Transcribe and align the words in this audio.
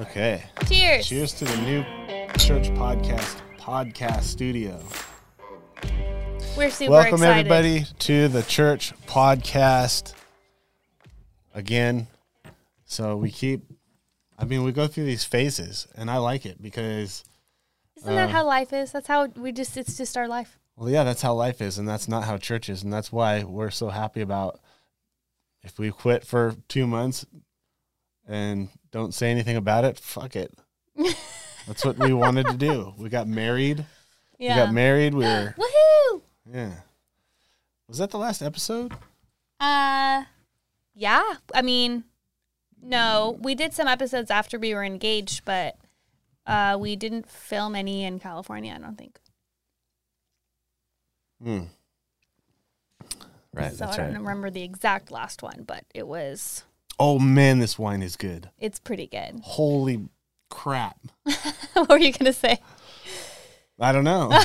Okay. 0.00 0.42
Cheers. 0.66 1.06
Cheers 1.06 1.34
to 1.34 1.44
the 1.44 1.56
new 1.58 1.82
church 2.38 2.70
podcast 2.70 3.42
podcast 3.58 4.22
studio. 4.22 4.82
We're 6.56 6.70
super 6.70 6.70
excited. 6.70 6.90
Welcome 6.90 7.14
excited. 7.16 7.52
everybody 7.52 7.84
to 7.98 8.28
the 8.28 8.42
church 8.42 8.94
podcast 9.04 10.14
again. 11.54 12.06
So 12.86 13.18
we 13.18 13.30
keep 13.30 13.60
I 14.38 14.46
mean 14.46 14.62
we 14.62 14.72
go 14.72 14.86
through 14.86 15.04
these 15.04 15.24
phases 15.24 15.86
and 15.94 16.10
I 16.10 16.16
like 16.16 16.46
it 16.46 16.62
because 16.62 17.22
Isn't 17.98 18.14
that 18.14 18.30
uh, 18.30 18.32
how 18.32 18.46
life 18.46 18.72
is? 18.72 18.92
That's 18.92 19.06
how 19.06 19.26
we 19.26 19.52
just, 19.52 19.76
it's 19.76 19.98
just 19.98 20.16
our 20.16 20.26
life. 20.28 20.58
well 20.76 20.88
yeah, 20.88 21.04
that's 21.04 21.20
how 21.20 21.34
life 21.34 21.60
is 21.60 21.76
and 21.76 21.86
that's 21.86 22.08
not 22.08 22.24
how 22.24 22.38
church 22.38 22.70
is 22.70 22.82
and 22.82 22.90
that's 22.90 23.12
why 23.12 23.44
we're 23.44 23.68
so 23.68 23.90
happy 23.90 24.22
about 24.22 24.60
if 25.62 25.78
we 25.78 25.90
quit 25.90 26.24
for 26.24 26.56
2 26.68 26.86
months 26.86 27.26
and 28.26 28.70
don't 28.92 29.14
say 29.14 29.30
anything 29.30 29.56
about 29.56 29.84
it, 29.84 29.98
fuck 29.98 30.36
it. 30.36 30.52
That's 31.66 31.84
what 31.84 31.98
we 31.98 32.12
wanted 32.12 32.46
to 32.46 32.56
do. 32.56 32.94
We 32.96 33.08
got 33.08 33.28
married. 33.28 33.84
Yeah. 34.38 34.54
We 34.54 34.66
got 34.66 34.74
married. 34.74 35.14
We 35.14 35.24
were 35.24 35.54
Woohoo! 35.58 36.22
yeah. 36.52 36.72
Was 37.88 37.98
that 37.98 38.10
the 38.10 38.18
last 38.18 38.42
episode? 38.42 38.92
Uh, 39.58 40.24
yeah. 40.94 41.34
I 41.54 41.62
mean, 41.62 42.04
no, 42.82 43.38
we 43.40 43.54
did 43.54 43.74
some 43.74 43.88
episodes 43.88 44.30
after 44.30 44.58
we 44.58 44.74
were 44.74 44.84
engaged, 44.84 45.44
but 45.44 45.76
uh, 46.46 46.76
we 46.80 46.96
didn't 46.96 47.28
film 47.28 47.74
any 47.76 48.04
in 48.04 48.18
California. 48.18 48.74
I 48.74 48.78
don't 48.78 48.96
think. 48.96 49.18
Hmm. 51.42 51.60
Right. 53.52 53.72
so 53.72 53.86
I 53.86 53.96
don't 53.96 54.06
right. 54.06 54.18
remember 54.18 54.50
the 54.50 54.62
exact 54.62 55.10
last 55.10 55.42
one, 55.42 55.64
but 55.66 55.84
it 55.94 56.06
was. 56.06 56.64
Oh 57.02 57.18
man, 57.18 57.58
this 57.60 57.78
wine 57.78 58.02
is 58.02 58.14
good. 58.16 58.50
It's 58.58 58.78
pretty 58.78 59.06
good. 59.06 59.40
Holy 59.42 60.08
crap! 60.50 60.98
what 61.72 61.88
were 61.88 61.98
you 61.98 62.12
gonna 62.12 62.32
say? 62.32 62.58
I 63.80 63.90
don't 63.92 64.04
know. 64.04 64.30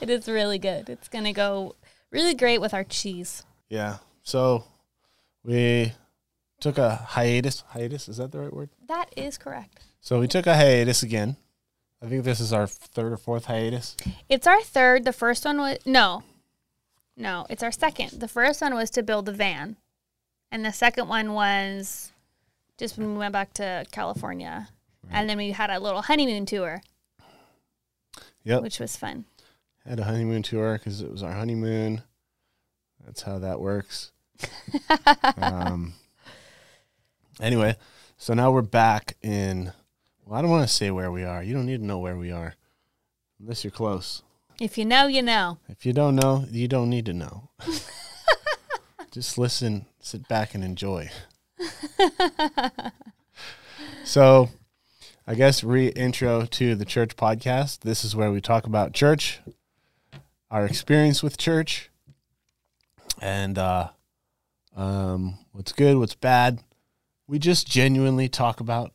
It 0.00 0.10
is 0.10 0.28
really 0.28 0.58
good. 0.58 0.90
It's 0.90 1.08
gonna 1.08 1.32
go 1.32 1.76
really 2.10 2.34
great 2.34 2.60
with 2.60 2.74
our 2.74 2.84
cheese. 2.84 3.42
yeah. 3.70 3.98
So 4.22 4.64
we 5.42 5.92
took 6.60 6.76
a 6.76 6.94
hiatus. 6.96 7.62
Hiatus 7.68 8.08
is 8.08 8.18
that 8.18 8.30
the 8.32 8.40
right 8.40 8.52
word? 8.52 8.68
That 8.88 9.06
is 9.16 9.38
correct. 9.38 9.80
So 10.02 10.20
we 10.20 10.28
took 10.28 10.46
a 10.46 10.54
hiatus 10.56 11.02
again. 11.02 11.36
I 12.02 12.06
think 12.08 12.24
this 12.24 12.40
is 12.40 12.52
our 12.52 12.66
third 12.66 13.12
or 13.12 13.16
fourth 13.16 13.46
hiatus. 13.46 13.96
It's 14.28 14.46
our 14.46 14.60
third. 14.62 15.04
The 15.04 15.12
first 15.12 15.44
one 15.46 15.56
was 15.58 15.78
no, 15.86 16.22
no. 17.16 17.46
It's 17.48 17.62
our 17.62 17.72
second. 17.72 18.20
The 18.20 18.28
first 18.28 18.60
one 18.60 18.74
was 18.74 18.90
to 18.90 19.02
build 19.02 19.26
a 19.28 19.32
van, 19.32 19.76
and 20.54 20.64
the 20.64 20.72
second 20.72 21.08
one 21.08 21.34
was 21.34 22.12
just 22.78 22.96
when 22.96 23.10
we 23.12 23.18
went 23.18 23.32
back 23.32 23.52
to 23.54 23.84
California, 23.90 24.68
and 25.10 25.28
then 25.28 25.36
we 25.36 25.50
had 25.50 25.68
a 25.68 25.80
little 25.80 26.00
honeymoon 26.00 26.46
tour, 26.46 26.80
Yep. 28.44 28.62
which 28.62 28.78
was 28.78 28.96
fun. 28.96 29.24
Had 29.84 29.98
a 29.98 30.04
honeymoon 30.04 30.44
tour 30.44 30.78
because 30.78 31.00
it 31.00 31.10
was 31.10 31.24
our 31.24 31.32
honeymoon. 31.32 32.02
That's 33.04 33.22
how 33.22 33.40
that 33.40 33.58
works. 33.60 34.12
um, 35.36 35.94
anyway, 37.40 37.76
so 38.16 38.32
now 38.32 38.52
we're 38.52 38.62
back 38.62 39.16
in. 39.22 39.72
Well, 40.24 40.38
I 40.38 40.42
don't 40.42 40.52
want 40.52 40.68
to 40.68 40.72
say 40.72 40.92
where 40.92 41.10
we 41.10 41.24
are. 41.24 41.42
You 41.42 41.54
don't 41.54 41.66
need 41.66 41.80
to 41.80 41.86
know 41.86 41.98
where 41.98 42.16
we 42.16 42.30
are, 42.30 42.54
unless 43.40 43.64
you're 43.64 43.72
close. 43.72 44.22
If 44.60 44.78
you 44.78 44.84
know, 44.84 45.08
you 45.08 45.20
know. 45.20 45.58
If 45.68 45.84
you 45.84 45.92
don't 45.92 46.14
know, 46.14 46.46
you 46.48 46.68
don't 46.68 46.90
need 46.90 47.06
to 47.06 47.12
know. 47.12 47.50
Just 49.10 49.36
listen, 49.36 49.86
sit 50.04 50.28
back, 50.28 50.54
and 50.54 50.62
enjoy. 50.62 51.10
so, 54.04 54.50
I 55.26 55.34
guess 55.34 55.64
re 55.64 55.88
intro 55.88 56.44
to 56.44 56.74
the 56.74 56.84
church 56.84 57.16
podcast. 57.16 57.80
This 57.80 58.04
is 58.04 58.14
where 58.14 58.30
we 58.30 58.40
talk 58.40 58.66
about 58.66 58.92
church, 58.92 59.40
our 60.50 60.66
experience 60.66 61.22
with 61.22 61.38
church, 61.38 61.90
and 63.20 63.58
uh, 63.58 63.88
um, 64.76 65.38
what's 65.52 65.72
good, 65.72 65.96
what's 65.96 66.14
bad. 66.14 66.62
We 67.26 67.38
just 67.38 67.66
genuinely 67.66 68.28
talk 68.28 68.60
about 68.60 68.92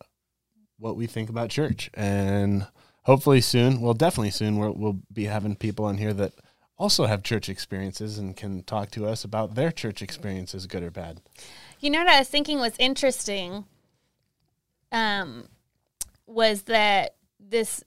what 0.77 0.95
we 0.95 1.07
think 1.07 1.29
about 1.29 1.49
church, 1.49 1.89
and 1.95 2.67
hopefully 3.03 3.41
soon, 3.41 3.81
well, 3.81 3.95
definitely 3.95 4.29
soon, 4.29 4.57
we'll, 4.57 4.73
we'll 4.73 4.99
be 5.11 5.25
having 5.25 5.55
people 5.55 5.85
on 5.85 5.97
here 5.97 6.13
that 6.13 6.33
also 6.79 7.05
have 7.05 7.21
church 7.21 7.49
experiences 7.49 8.17
and 8.17 8.35
can 8.35 8.63
talk 8.63 8.89
to 8.91 9.05
us 9.05 9.23
about 9.23 9.53
their 9.55 9.71
church 9.71 10.01
experiences, 10.01 10.65
good 10.65 10.81
or 10.81 10.89
bad. 10.89 11.19
You 11.79 11.89
know 11.89 11.99
what 11.99 12.07
I 12.07 12.19
was 12.19 12.29
thinking 12.29 12.59
was 12.59 12.73
interesting. 12.79 13.65
Um, 14.91 15.49
was 16.25 16.63
that 16.63 17.15
this 17.39 17.83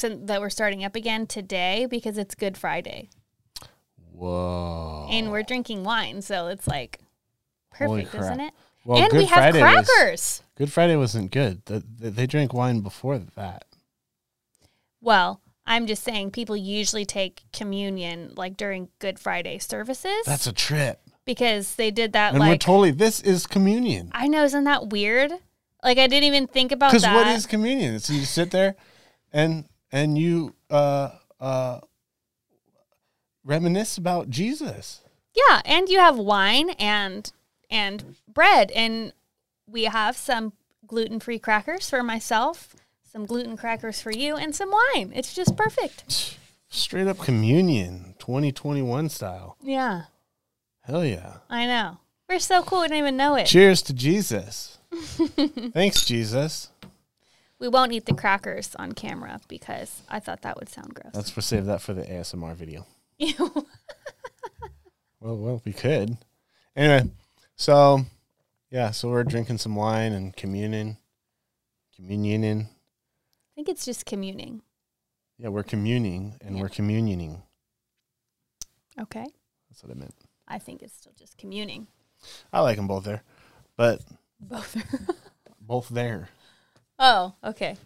that 0.00 0.40
we're 0.40 0.50
starting 0.50 0.84
up 0.84 0.96
again 0.96 1.26
today 1.26 1.86
because 1.90 2.18
it's 2.18 2.34
Good 2.34 2.56
Friday 2.58 3.08
Whoa! 4.12 5.08
and 5.10 5.30
we're 5.30 5.42
drinking 5.42 5.84
wine, 5.84 6.22
so 6.22 6.46
it's 6.48 6.66
like 6.68 7.00
perfect, 7.70 8.14
isn't 8.14 8.40
it? 8.40 8.54
Well, 8.84 8.98
and 8.98 9.10
Good 9.10 9.18
we 9.18 9.24
have 9.26 9.52
Friday 9.52 9.62
was- 9.62 9.86
crackers. 9.88 10.42
Good 10.56 10.72
Friday 10.72 10.96
wasn't 10.96 11.30
good. 11.30 11.64
The, 11.66 11.84
the, 11.98 12.10
they 12.10 12.26
drank 12.26 12.52
wine 12.52 12.80
before 12.80 13.18
that. 13.18 13.64
Well, 15.00 15.40
I'm 15.68 15.86
just 15.86 16.02
saying 16.02 16.30
people 16.30 16.56
usually 16.56 17.04
take 17.04 17.42
communion 17.52 18.32
like 18.36 18.56
during 18.56 18.88
Good 18.98 19.18
Friday 19.18 19.58
services 19.58 20.24
That's 20.24 20.46
a 20.46 20.52
trip. 20.52 21.00
because 21.26 21.74
they 21.76 21.90
did 21.90 22.14
that 22.14 22.32
And 22.32 22.40
we're 22.40 22.56
totally 22.56 22.90
this 22.90 23.20
is 23.20 23.46
communion. 23.46 24.10
I 24.12 24.26
know, 24.28 24.44
isn't 24.44 24.64
that 24.64 24.88
weird? 24.88 25.30
Like 25.84 25.98
I 25.98 26.06
didn't 26.06 26.24
even 26.24 26.46
think 26.46 26.72
about 26.72 26.92
that. 26.92 27.00
Because 27.02 27.14
what 27.14 27.26
is 27.28 27.46
communion? 27.46 27.94
It's 27.94 28.08
you 28.10 28.24
sit 28.24 28.50
there 28.50 28.74
and 29.32 29.66
and 29.92 30.16
you 30.18 30.54
uh 30.70 31.10
uh 31.38 31.80
reminisce 33.44 33.98
about 33.98 34.30
Jesus. 34.30 35.02
Yeah, 35.34 35.60
and 35.64 35.88
you 35.88 35.98
have 35.98 36.16
wine 36.16 36.70
and 36.70 37.30
and 37.70 38.16
bread 38.26 38.70
and 38.70 39.12
we 39.66 39.84
have 39.84 40.16
some 40.16 40.54
gluten-free 40.86 41.38
crackers 41.38 41.90
for 41.90 42.02
myself, 42.02 42.74
some 43.10 43.26
gluten 43.26 43.56
crackers 43.56 44.00
for 44.00 44.10
you 44.10 44.36
and 44.36 44.54
some 44.54 44.70
wine. 44.70 45.12
It's 45.14 45.34
just 45.34 45.56
perfect. 45.56 46.36
Straight 46.68 47.06
up 47.06 47.18
communion, 47.18 48.14
2021 48.18 49.08
style. 49.08 49.56
Yeah, 49.62 50.02
Hell 50.88 51.04
yeah. 51.04 51.34
I 51.50 51.66
know. 51.66 51.98
We're 52.30 52.38
so 52.38 52.62
cool 52.62 52.80
we 52.80 52.88
don't 52.88 52.96
even 52.96 53.18
know 53.18 53.34
it. 53.34 53.44
Cheers 53.44 53.82
to 53.82 53.92
Jesus. 53.92 54.78
Thanks, 55.74 56.06
Jesus. 56.06 56.70
We 57.58 57.68
won't 57.68 57.92
eat 57.92 58.06
the 58.06 58.14
crackers 58.14 58.74
on 58.76 58.92
camera 58.92 59.38
because 59.48 60.00
I 60.08 60.18
thought 60.18 60.40
that 60.42 60.56
would 60.58 60.70
sound 60.70 60.94
gross. 60.94 61.14
Let's 61.14 61.44
save 61.44 61.66
that 61.66 61.82
for 61.82 61.92
the 61.92 62.04
ASMR 62.04 62.54
video. 62.54 62.86
Ew. 63.18 63.66
Well, 65.20 65.36
well, 65.36 65.60
we 65.64 65.72
could. 65.72 66.16
Anyway, 66.76 67.10
so 67.56 68.02
yeah, 68.70 68.92
so 68.92 69.08
we're 69.08 69.24
drinking 69.24 69.58
some 69.58 69.74
wine 69.74 70.12
and 70.12 70.34
communing, 70.36 70.96
communioning. 71.98 72.68
I 73.58 73.60
think 73.60 73.70
it's 73.70 73.84
just 73.84 74.06
communing. 74.06 74.62
Yeah, 75.36 75.48
we're 75.48 75.64
communing 75.64 76.36
and 76.40 76.54
Yeah. 76.56 76.62
we're 76.62 76.68
communioning. 76.68 77.42
Okay. 79.00 79.26
That's 79.68 79.82
what 79.82 79.90
I 79.90 79.94
meant. 79.98 80.14
I 80.46 80.60
think 80.60 80.80
it's 80.80 80.94
still 80.94 81.12
just 81.18 81.36
communing. 81.36 81.88
I 82.52 82.60
like 82.60 82.76
them 82.76 82.86
both 82.86 83.02
there, 83.02 83.24
but 83.76 84.00
Both. 84.40 84.76
both 85.60 85.88
there. 85.88 86.28
oh, 87.00 87.34
okay. 87.42 87.76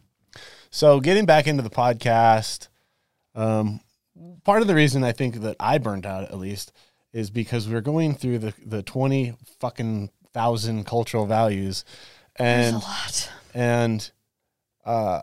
So 0.70 1.00
getting 1.00 1.24
back 1.24 1.46
into 1.46 1.62
the 1.62 1.70
podcast, 1.70 2.68
um, 3.34 3.80
part 4.44 4.60
of 4.60 4.68
the 4.68 4.74
reason 4.74 5.02
I 5.04 5.12
think 5.12 5.36
that 5.36 5.56
I 5.58 5.78
burned 5.78 6.04
out 6.04 6.24
at 6.24 6.38
least 6.38 6.72
is 7.14 7.30
because 7.30 7.66
we're 7.66 7.80
going 7.80 8.14
through 8.14 8.38
the 8.40 8.54
the 8.64 8.82
twenty 8.82 9.34
fucking 9.58 10.10
thousand 10.34 10.84
cultural 10.84 11.24
values, 11.26 11.84
There's 12.38 12.66
and 12.66 12.76
a 12.76 12.78
lot. 12.78 13.30
and 13.54 14.10
uh, 14.84 15.22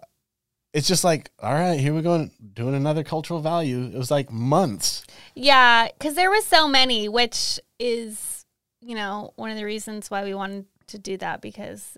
it's 0.74 0.88
just 0.88 1.04
like 1.04 1.31
all 1.39 1.54
right, 1.54 1.80
here 1.80 1.94
we 1.94 2.01
go 2.01 2.30
doing 2.54 2.75
another 2.75 3.04
cultural 3.04 3.39
value. 3.39 3.86
It 3.86 3.98
was 3.98 4.12
like 4.12 4.31
months. 4.31 5.04
Yeah, 5.36 5.88
because 5.88 6.16
there 6.16 6.30
was 6.30 6.45
so 6.45 6.68
many, 6.68 7.10
which 7.10 7.60
is, 7.80 8.45
you 8.81 8.95
know, 8.95 9.33
one 9.36 9.51
of 9.51 9.57
the 9.57 9.66
reasons 9.66 10.12
why 10.12 10.24
we 10.24 10.33
wanted 10.33 10.66
to 10.88 10.98
do 10.98 11.18
that 11.18 11.42
because 11.42 11.98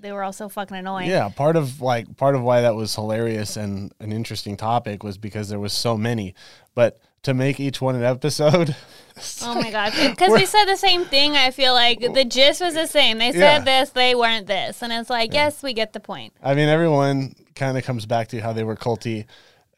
they 0.00 0.12
were 0.12 0.22
all 0.22 0.32
so 0.32 0.48
fucking 0.48 0.76
annoying. 0.76 1.08
Yeah, 1.08 1.28
part 1.28 1.56
of 1.56 1.80
like 1.80 2.16
part 2.16 2.34
of 2.34 2.42
why 2.42 2.62
that 2.62 2.74
was 2.74 2.94
hilarious 2.94 3.56
and 3.56 3.92
an 4.00 4.12
interesting 4.12 4.56
topic 4.56 5.02
was 5.02 5.18
because 5.18 5.48
there 5.48 5.60
was 5.60 5.72
so 5.72 5.96
many, 5.96 6.34
but 6.74 7.00
to 7.24 7.34
make 7.34 7.58
each 7.60 7.80
one 7.80 7.94
an 7.96 8.04
episode. 8.04 8.74
Oh 9.42 9.54
my 9.54 9.70
god! 9.70 9.92
Because 10.10 10.32
we 10.32 10.44
said 10.44 10.64
the 10.64 10.76
same 10.76 11.04
thing. 11.04 11.36
I 11.36 11.52
feel 11.52 11.72
like 11.72 12.00
the 12.00 12.24
gist 12.24 12.60
was 12.60 12.74
the 12.74 12.88
same. 12.88 13.18
They 13.18 13.26
Yeah. 13.30 13.58
said 13.58 13.64
this, 13.64 13.90
they 13.90 14.12
weren't 14.16 14.48
this, 14.48 14.82
and 14.82 14.92
it's 14.92 15.08
like, 15.08 15.32
yes, 15.32 15.62
we 15.62 15.72
get 15.72 15.92
the 15.92 16.00
point. 16.00 16.32
I 16.42 16.54
mean, 16.56 16.68
everyone 16.68 17.36
kind 17.54 17.78
of 17.78 17.84
comes 17.84 18.06
back 18.06 18.26
to 18.30 18.40
how 18.40 18.52
they 18.52 18.64
were 18.64 18.74
culty 18.74 19.26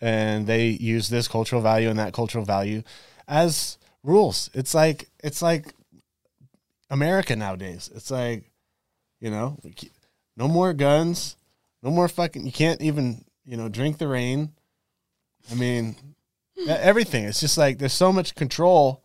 and 0.00 0.46
they 0.46 0.68
use 0.68 1.10
this 1.10 1.28
cultural 1.28 1.60
value 1.60 1.90
and 1.90 1.98
that 1.98 2.14
cultural 2.14 2.46
value 2.46 2.82
as 3.28 3.76
rules. 4.02 4.48
It's 4.54 4.72
like 4.74 5.10
it's 5.22 5.42
like 5.42 5.74
America 6.88 7.36
nowadays. 7.36 7.90
It's 7.94 8.10
like, 8.10 8.50
you 9.20 9.30
know, 9.30 9.58
no 10.36 10.48
more 10.48 10.72
guns, 10.72 11.36
no 11.82 11.90
more 11.90 12.08
fucking. 12.08 12.46
You 12.46 12.52
can't 12.52 12.80
even 12.80 13.22
you 13.44 13.58
know 13.58 13.68
drink 13.68 13.98
the 13.98 14.08
rain. 14.08 14.52
I 15.50 15.54
mean, 15.56 15.94
everything. 16.68 17.24
It's 17.24 17.40
just 17.40 17.58
like 17.58 17.78
there's 17.78 17.92
so 17.92 18.12
much 18.12 18.34
control, 18.34 19.02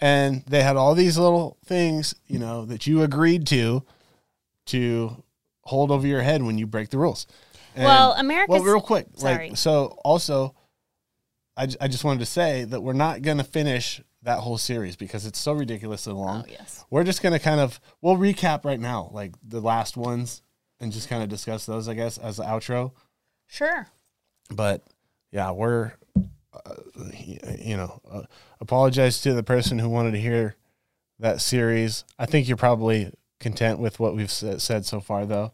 and 0.00 0.42
they 0.46 0.62
had 0.62 0.76
all 0.76 0.94
these 0.94 1.18
little 1.18 1.58
things 1.64 2.14
you 2.26 2.38
know 2.38 2.64
that 2.66 2.86
you 2.86 3.02
agreed 3.02 3.46
to 3.48 3.82
to 4.66 5.22
hold 5.62 5.90
over 5.90 6.06
your 6.06 6.22
head 6.22 6.42
when 6.42 6.58
you 6.58 6.66
break 6.66 6.90
the 6.90 6.98
rules. 6.98 7.26
And- 7.74 7.84
well, 7.84 8.12
America. 8.18 8.52
well, 8.52 8.62
real 8.62 8.80
quick, 8.80 9.06
Sorry. 9.16 9.48
like 9.50 9.56
so. 9.56 9.98
Also, 10.04 10.54
I, 11.56 11.66
j- 11.66 11.76
I 11.80 11.88
just 11.88 12.04
wanted 12.04 12.20
to 12.20 12.26
say 12.26 12.64
that 12.64 12.80
we're 12.82 12.92
not 12.92 13.22
going 13.22 13.38
to 13.38 13.44
finish 13.44 14.00
that 14.22 14.40
whole 14.40 14.58
series 14.58 14.96
because 14.96 15.26
it's 15.26 15.38
so 15.38 15.52
ridiculously 15.52 16.12
long. 16.12 16.42
Oh 16.46 16.50
yes. 16.50 16.84
We're 16.90 17.04
just 17.04 17.22
going 17.22 17.32
to 17.34 17.38
kind 17.38 17.60
of 17.60 17.80
we'll 18.00 18.16
recap 18.16 18.64
right 18.64 18.80
now, 18.80 19.10
like 19.12 19.34
the 19.46 19.60
last 19.60 19.96
ones, 19.96 20.42
and 20.80 20.90
just 20.92 21.08
kind 21.08 21.22
of 21.22 21.28
discuss 21.28 21.66
those, 21.66 21.88
I 21.88 21.94
guess, 21.94 22.18
as 22.18 22.38
the 22.38 22.44
outro. 22.44 22.92
Sure. 23.46 23.86
But 24.50 24.84
yeah, 25.30 25.50
we're 25.52 25.92
you 27.16 27.76
know 27.76 28.00
uh, 28.10 28.22
apologize 28.60 29.20
to 29.22 29.34
the 29.34 29.42
person 29.42 29.78
who 29.78 29.88
wanted 29.88 30.12
to 30.12 30.20
hear 30.20 30.56
that 31.18 31.40
series. 31.40 32.04
I 32.18 32.26
think 32.26 32.48
you're 32.48 32.56
probably 32.56 33.12
content 33.40 33.78
with 33.78 34.00
what 34.00 34.16
we've 34.16 34.30
said 34.30 34.86
so 34.86 35.00
far, 35.00 35.26
though. 35.26 35.52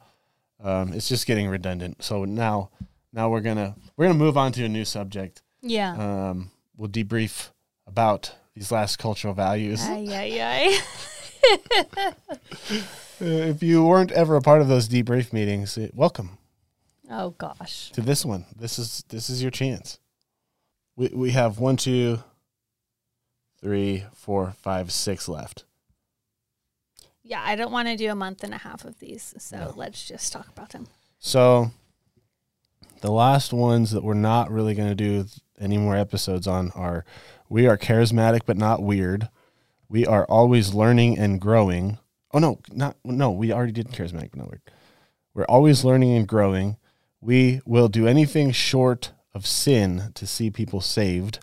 Um, 0.63 0.93
it's 0.93 1.09
just 1.09 1.27
getting 1.27 1.49
redundant. 1.49 2.03
So 2.03 2.25
now, 2.25 2.71
now 3.13 3.29
we're 3.29 3.41
gonna 3.41 3.77
we're 3.97 4.07
gonna 4.07 4.19
move 4.19 4.37
on 4.37 4.53
to 4.53 4.65
a 4.65 4.69
new 4.69 4.85
subject. 4.85 5.43
Yeah. 5.61 5.93
Um, 6.31 6.51
we'll 6.77 6.91
debrief 6.91 7.51
about 7.87 8.35
these 8.55 8.71
last 8.71 8.99
cultural 8.99 9.35
values. 9.35 9.81
Ay. 9.83 10.79
Uh, 12.01 12.13
if 13.21 13.63
you 13.63 13.85
weren't 13.85 14.13
ever 14.13 14.37
a 14.37 14.41
part 14.41 14.61
of 14.61 14.69
those 14.69 14.89
debrief 14.89 15.33
meetings, 15.33 15.77
uh, 15.77 15.89
welcome 15.93 16.39
oh 17.11 17.31
gosh. 17.31 17.91
to 17.93 18.01
this 18.01 18.25
one. 18.25 18.47
This 18.57 18.79
is 18.79 19.05
this 19.09 19.29
is 19.29 19.43
your 19.43 19.51
chance. 19.51 19.99
We 20.97 21.09
we 21.09 21.31
have 21.33 21.59
one, 21.59 21.77
two, 21.77 22.23
three, 23.61 24.05
four, 24.15 24.55
five, 24.63 24.93
six 24.93 25.29
left. 25.29 25.65
Yeah, 27.23 27.43
I 27.43 27.57
don't 27.57 27.73
want 27.73 27.89
to 27.89 27.97
do 27.97 28.11
a 28.11 28.15
month 28.15 28.45
and 28.45 28.53
a 28.53 28.59
half 28.59 28.85
of 28.85 28.99
these, 28.99 29.35
so 29.39 29.57
No. 29.57 29.73
let's 29.77 30.07
just 30.07 30.33
talk 30.33 30.49
about 30.49 30.71
them. 30.71 30.87
So 31.19 31.71
the 33.01 33.11
last 33.11 33.53
ones 33.53 33.93
that 33.93 34.05
we're 34.05 34.13
not 34.15 34.51
really 34.51 34.75
going 34.75 34.91
to 34.91 34.95
do 34.95 35.25
any 35.59 35.79
more 35.79 35.97
episodes 35.97 36.47
on 36.47 36.71
are 36.73 37.05
we 37.49 37.67
are 37.67 37.79
charismatic 37.79 38.41
but 38.45 38.57
not 38.59 38.83
weird. 38.83 39.29
We 39.89 40.07
are 40.07 40.25
always 40.27 40.75
learning 40.75 41.19
and 41.19 41.41
growing. 41.41 41.99
Oh 42.33 42.39
no, 42.41 42.61
not 42.71 42.97
no, 43.05 43.31
we 43.31 43.53
already 43.53 43.73
did 43.73 43.89
charismatic 43.89 44.31
but 44.33 44.39
not 44.41 44.49
weird. 44.51 44.63
We're 45.33 45.45
always 45.47 45.83
learning 45.85 46.15
and 46.15 46.29
growing. 46.29 46.77
We 47.23 47.63
will 47.65 47.89
do 47.89 48.07
anything 48.07 48.51
short 48.53 49.13
of 49.35 49.47
sin 49.47 50.11
to 50.15 50.27
see 50.27 50.51
people 50.51 50.81
saved. 50.81 51.41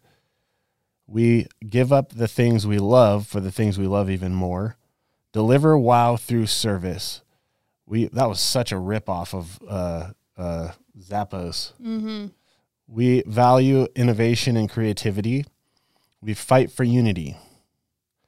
We 1.07 1.47
give 1.67 1.91
up 1.91 2.13
the 2.13 2.27
things 2.27 2.65
we 2.65 2.77
love 2.79 3.27
for 3.27 3.39
the 3.39 3.51
things 3.51 3.77
we 3.77 3.87
love 3.87 4.09
even 4.09 4.33
more. 4.33 4.77
Deliver 5.33 5.77
wow 5.77 6.15
through 6.17 6.47
service 6.47 7.21
we 7.85 8.05
that 8.09 8.29
was 8.29 8.39
such 8.39 8.71
a 8.71 8.77
rip 8.77 9.09
off 9.09 9.33
of 9.33 9.59
uh 9.67 10.11
uh 10.37 10.71
Zappos. 10.99 11.73
Mm-hmm. 11.81 12.27
We 12.87 13.23
value 13.25 13.87
innovation 13.95 14.55
and 14.57 14.69
creativity. 14.69 15.45
We 16.21 16.33
fight 16.33 16.71
for 16.71 16.83
unity. 16.83 17.37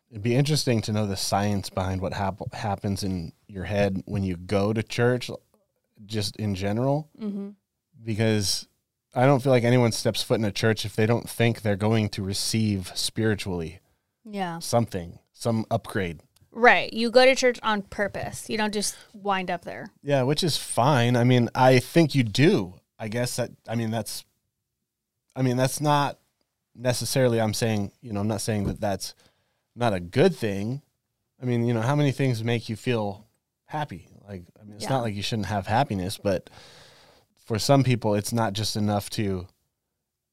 It'd 0.09 0.23
be 0.23 0.35
interesting 0.35 0.81
to 0.83 0.91
know 0.93 1.05
the 1.07 1.17
science 1.17 1.69
behind 1.69 2.01
what 2.01 2.13
hap- 2.13 2.53
happens 2.53 3.03
in 3.03 3.33
your 3.47 3.63
head 3.65 4.03
when 4.05 4.23
you 4.23 4.35
go 4.37 4.71
to 4.73 4.81
church, 4.83 5.29
just 6.05 6.35
in 6.37 6.55
general, 6.55 7.09
Mm-hmm. 7.21 7.49
because 8.03 8.67
I 9.15 9.25
don't 9.25 9.41
feel 9.41 9.51
like 9.51 9.63
anyone 9.63 9.91
steps 9.91 10.23
foot 10.23 10.39
in 10.39 10.45
a 10.45 10.51
church 10.51 10.85
if 10.85 10.95
they 10.95 11.05
don't 11.05 11.29
think 11.29 11.61
they're 11.61 11.75
going 11.75 12.09
to 12.09 12.23
receive 12.23 12.91
spiritually 12.95 13.79
Yeah. 14.25 14.59
something, 14.59 15.19
some 15.33 15.65
upgrade. 15.69 16.21
Right. 16.51 16.91
You 16.93 17.09
go 17.11 17.25
to 17.25 17.35
church 17.35 17.59
on 17.63 17.81
purpose. 17.83 18.49
You 18.49 18.57
don't 18.57 18.73
just 18.73 18.95
wind 19.13 19.49
up 19.49 19.65
there. 19.65 19.87
Yeah, 20.03 20.21
which 20.23 20.43
is 20.43 20.57
fine. 20.57 21.15
I 21.15 21.23
mean, 21.23 21.49
I 21.55 21.79
think 21.79 22.13
you 22.15 22.23
do. 22.23 22.75
I 22.99 23.07
guess 23.07 23.35
that 23.37 23.51
I 23.67 23.75
mean 23.75 23.89
that's 23.91 24.23
I 25.35 25.41
mean 25.41 25.57
that's 25.57 25.81
not 25.81 26.19
necessarily 26.75 27.41
I'm 27.41 27.53
saying, 27.53 27.91
you 28.01 28.13
know, 28.13 28.19
I'm 28.19 28.27
not 28.27 28.41
saying 28.41 28.65
that 28.65 28.79
that's 28.79 29.13
not 29.75 29.93
a 29.93 29.99
good 29.99 30.35
thing. 30.35 30.81
I 31.41 31.45
mean, 31.45 31.65
you 31.65 31.73
know, 31.73 31.81
how 31.81 31.95
many 31.95 32.11
things 32.11 32.43
make 32.43 32.69
you 32.69 32.75
feel 32.75 33.25
happy? 33.65 34.07
Like 34.27 34.43
I 34.59 34.63
mean, 34.63 34.75
it's 34.75 34.83
Yeah. 34.83 34.89
not 34.89 35.01
like 35.01 35.15
you 35.15 35.23
shouldn't 35.23 35.47
have 35.47 35.65
happiness, 35.67 36.17
but 36.17 36.49
for 37.45 37.59
some 37.59 37.83
people 37.83 38.15
it's 38.15 38.33
not 38.33 38.53
just 38.53 38.75
enough 38.75 39.09
to 39.09 39.47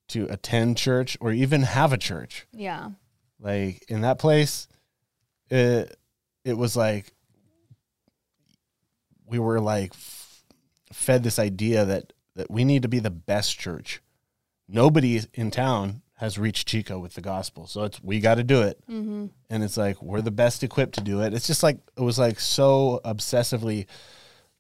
to 0.09 0.27
attend 0.31 0.77
church 0.77 1.17
or 1.21 1.33
even 1.33 1.63
have 1.63 1.93
a 1.93 1.99
church 1.99 2.47
Yeah. 2.53 2.91
like 3.41 3.85
in 3.89 4.01
that 4.03 4.19
place 4.19 4.69
it 5.51 5.97
it 6.45 6.55
was 6.57 6.77
like 6.77 7.13
we 9.27 9.39
were 9.39 9.61
like 9.61 9.93
f- 9.93 10.43
fed 10.93 11.23
this 11.23 11.39
idea 11.39 11.85
that 11.85 12.13
that 12.37 12.51
we 12.51 12.65
need 12.65 12.83
to 12.83 12.89
be 12.89 12.99
the 13.01 13.11
best 13.11 13.59
church 13.59 14.01
nobody 14.69 15.21
in 15.35 15.51
town 15.51 16.03
has 16.15 16.39
reached 16.39 16.69
Chico 16.69 16.99
with 16.99 17.15
the 17.15 17.21
gospel 17.21 17.67
so 17.67 17.85
it's 17.85 18.03
we 18.03 18.21
got 18.21 18.37
to 18.37 18.45
do 18.45 18.63
it 18.63 18.79
Mm-hmm. 18.89 19.27
and 19.49 19.63
it's 19.65 19.77
like 19.77 20.01
we're 20.03 20.21
the 20.23 20.31
best 20.31 20.63
equipped 20.63 20.95
to 20.95 21.01
do 21.05 21.21
it 21.23 21.35
it's 21.35 21.47
just 21.47 21.63
like 21.63 21.79
it 21.97 22.03
was 22.03 22.19
like 22.19 22.39
so 22.41 23.01
obsessively 23.05 23.87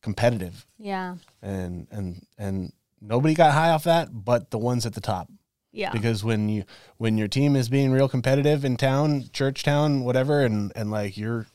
competitive 0.02 0.66
Yeah. 0.78 1.16
and 1.42 1.86
and 1.90 2.26
and 2.38 2.72
nobody 3.00 3.34
got 3.34 3.52
high 3.52 3.70
off 3.70 3.84
that 3.84 4.08
but 4.24 4.50
the 4.50 4.58
ones 4.58 4.86
at 4.86 4.94
the 4.94 5.00
top 5.00 5.28
Yeah. 5.72 5.90
because 5.92 6.22
when 6.24 6.48
you 6.48 6.64
when 6.98 7.18
your 7.18 7.28
team 7.28 7.54
is 7.56 7.68
being 7.68 7.90
real 7.92 8.08
competitive 8.08 8.64
in 8.64 8.76
town, 8.76 9.24
church 9.32 9.62
town, 9.62 10.04
whatever, 10.04 10.44
and 10.44 10.72
and 10.74 10.90
like 10.90 11.16
you're 11.16 11.46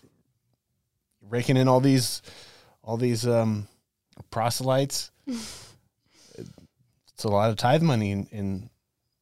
raking 1.22 1.58
in 1.58 1.68
all 1.68 1.80
these 1.82 2.22
all 2.84 2.98
these 2.98 3.26
um 3.28 3.68
proselytes, 4.32 5.12
it's 6.38 7.24
a 7.24 7.28
lot 7.28 7.50
of 7.50 7.58
tithe 7.58 7.82
money 7.82 8.12
in 8.12 8.26
in, 8.32 8.70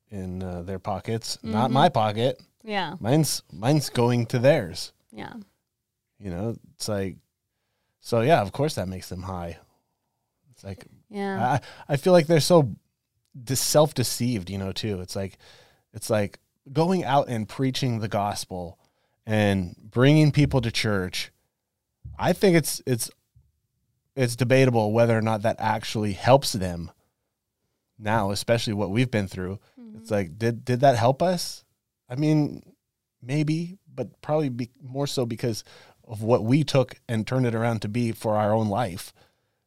in 0.10 0.44
uh, 0.44 0.62
their 0.64 0.80
pockets. 0.80 1.38
Not 1.44 1.70
Mhm. 1.70 1.74
my 1.74 1.90
pocket. 1.90 2.42
yeah. 2.64 2.96
Mine's 3.00 3.42
mine's 3.52 3.90
going 3.90 4.26
to 4.28 4.40
theirs. 4.40 4.94
Yeah. 5.12 5.34
You 6.20 6.30
know, 6.30 6.56
it's 6.76 6.88
like 6.88 7.18
so 8.04 8.20
yeah. 8.20 8.42
Of 8.42 8.52
course, 8.52 8.76
that 8.76 8.90
makes 8.90 9.08
them 9.10 9.24
high. 9.24 9.58
It's 10.52 10.64
like 10.64 10.86
Yeah. 11.10 11.54
I, 11.88 11.94
I 11.94 11.96
feel 11.96 12.14
like 12.14 12.28
they're 12.28 12.40
so 12.42 12.76
self-deceived, 13.48 14.50
you 14.50 14.58
know, 14.58 14.74
too. 14.74 15.00
It's 15.00 15.16
like 15.16 15.38
it's 15.94 16.10
like 16.10 16.40
going 16.72 17.04
out 17.06 17.30
and 17.30 17.48
preaching 17.48 18.00
the 18.00 18.10
gospel 18.10 18.78
and 19.26 19.76
bringing 19.80 20.32
people 20.32 20.60
to 20.62 20.70
church. 20.70 21.32
I 22.20 22.34
think 22.34 22.58
it's 22.58 22.82
it's 22.86 23.10
it's 24.16 24.36
debatable 24.36 24.92
whether 24.92 25.18
or 25.18 25.22
not 25.22 25.44
that 25.44 25.56
actually 25.60 26.12
helps 26.14 26.52
them 26.52 26.92
now, 27.98 28.32
especially 28.32 28.74
what 28.74 28.92
we've 28.92 29.10
been 29.10 29.30
through. 29.30 29.60
Mm-hmm. 29.80 30.00
It's 30.00 30.12
like 30.12 30.38
did 30.38 30.66
did 30.66 30.82
that 30.82 30.98
help 30.98 31.24
us? 31.24 31.64
I 32.10 32.16
mean, 32.16 32.64
maybe, 33.22 33.78
but 33.96 34.22
probably 34.22 34.50
be 34.50 34.72
more 34.82 35.08
so 35.08 35.26
because 35.26 35.64
of 36.08 36.22
what 36.22 36.44
we 36.44 36.64
took 36.64 36.96
and 37.08 37.26
turned 37.26 37.46
it 37.46 37.56
around 37.56 37.82
to 37.82 37.88
be 37.88 38.12
for 38.12 38.36
our 38.36 38.54
own 38.54 38.68
life 38.70 39.14